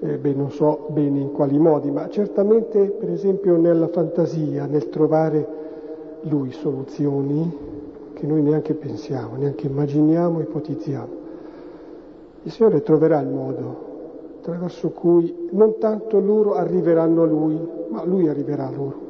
[0.00, 4.88] eh, beh, non so bene in quali modi, ma certamente per esempio nella fantasia, nel
[4.88, 5.46] trovare
[6.22, 7.56] Lui soluzioni
[8.14, 11.26] che noi neanche pensiamo, neanche immaginiamo, ipotizziamo.
[12.42, 13.86] Il Signore troverà il modo
[14.38, 19.07] attraverso cui non tanto loro arriveranno a Lui, ma Lui arriverà a loro.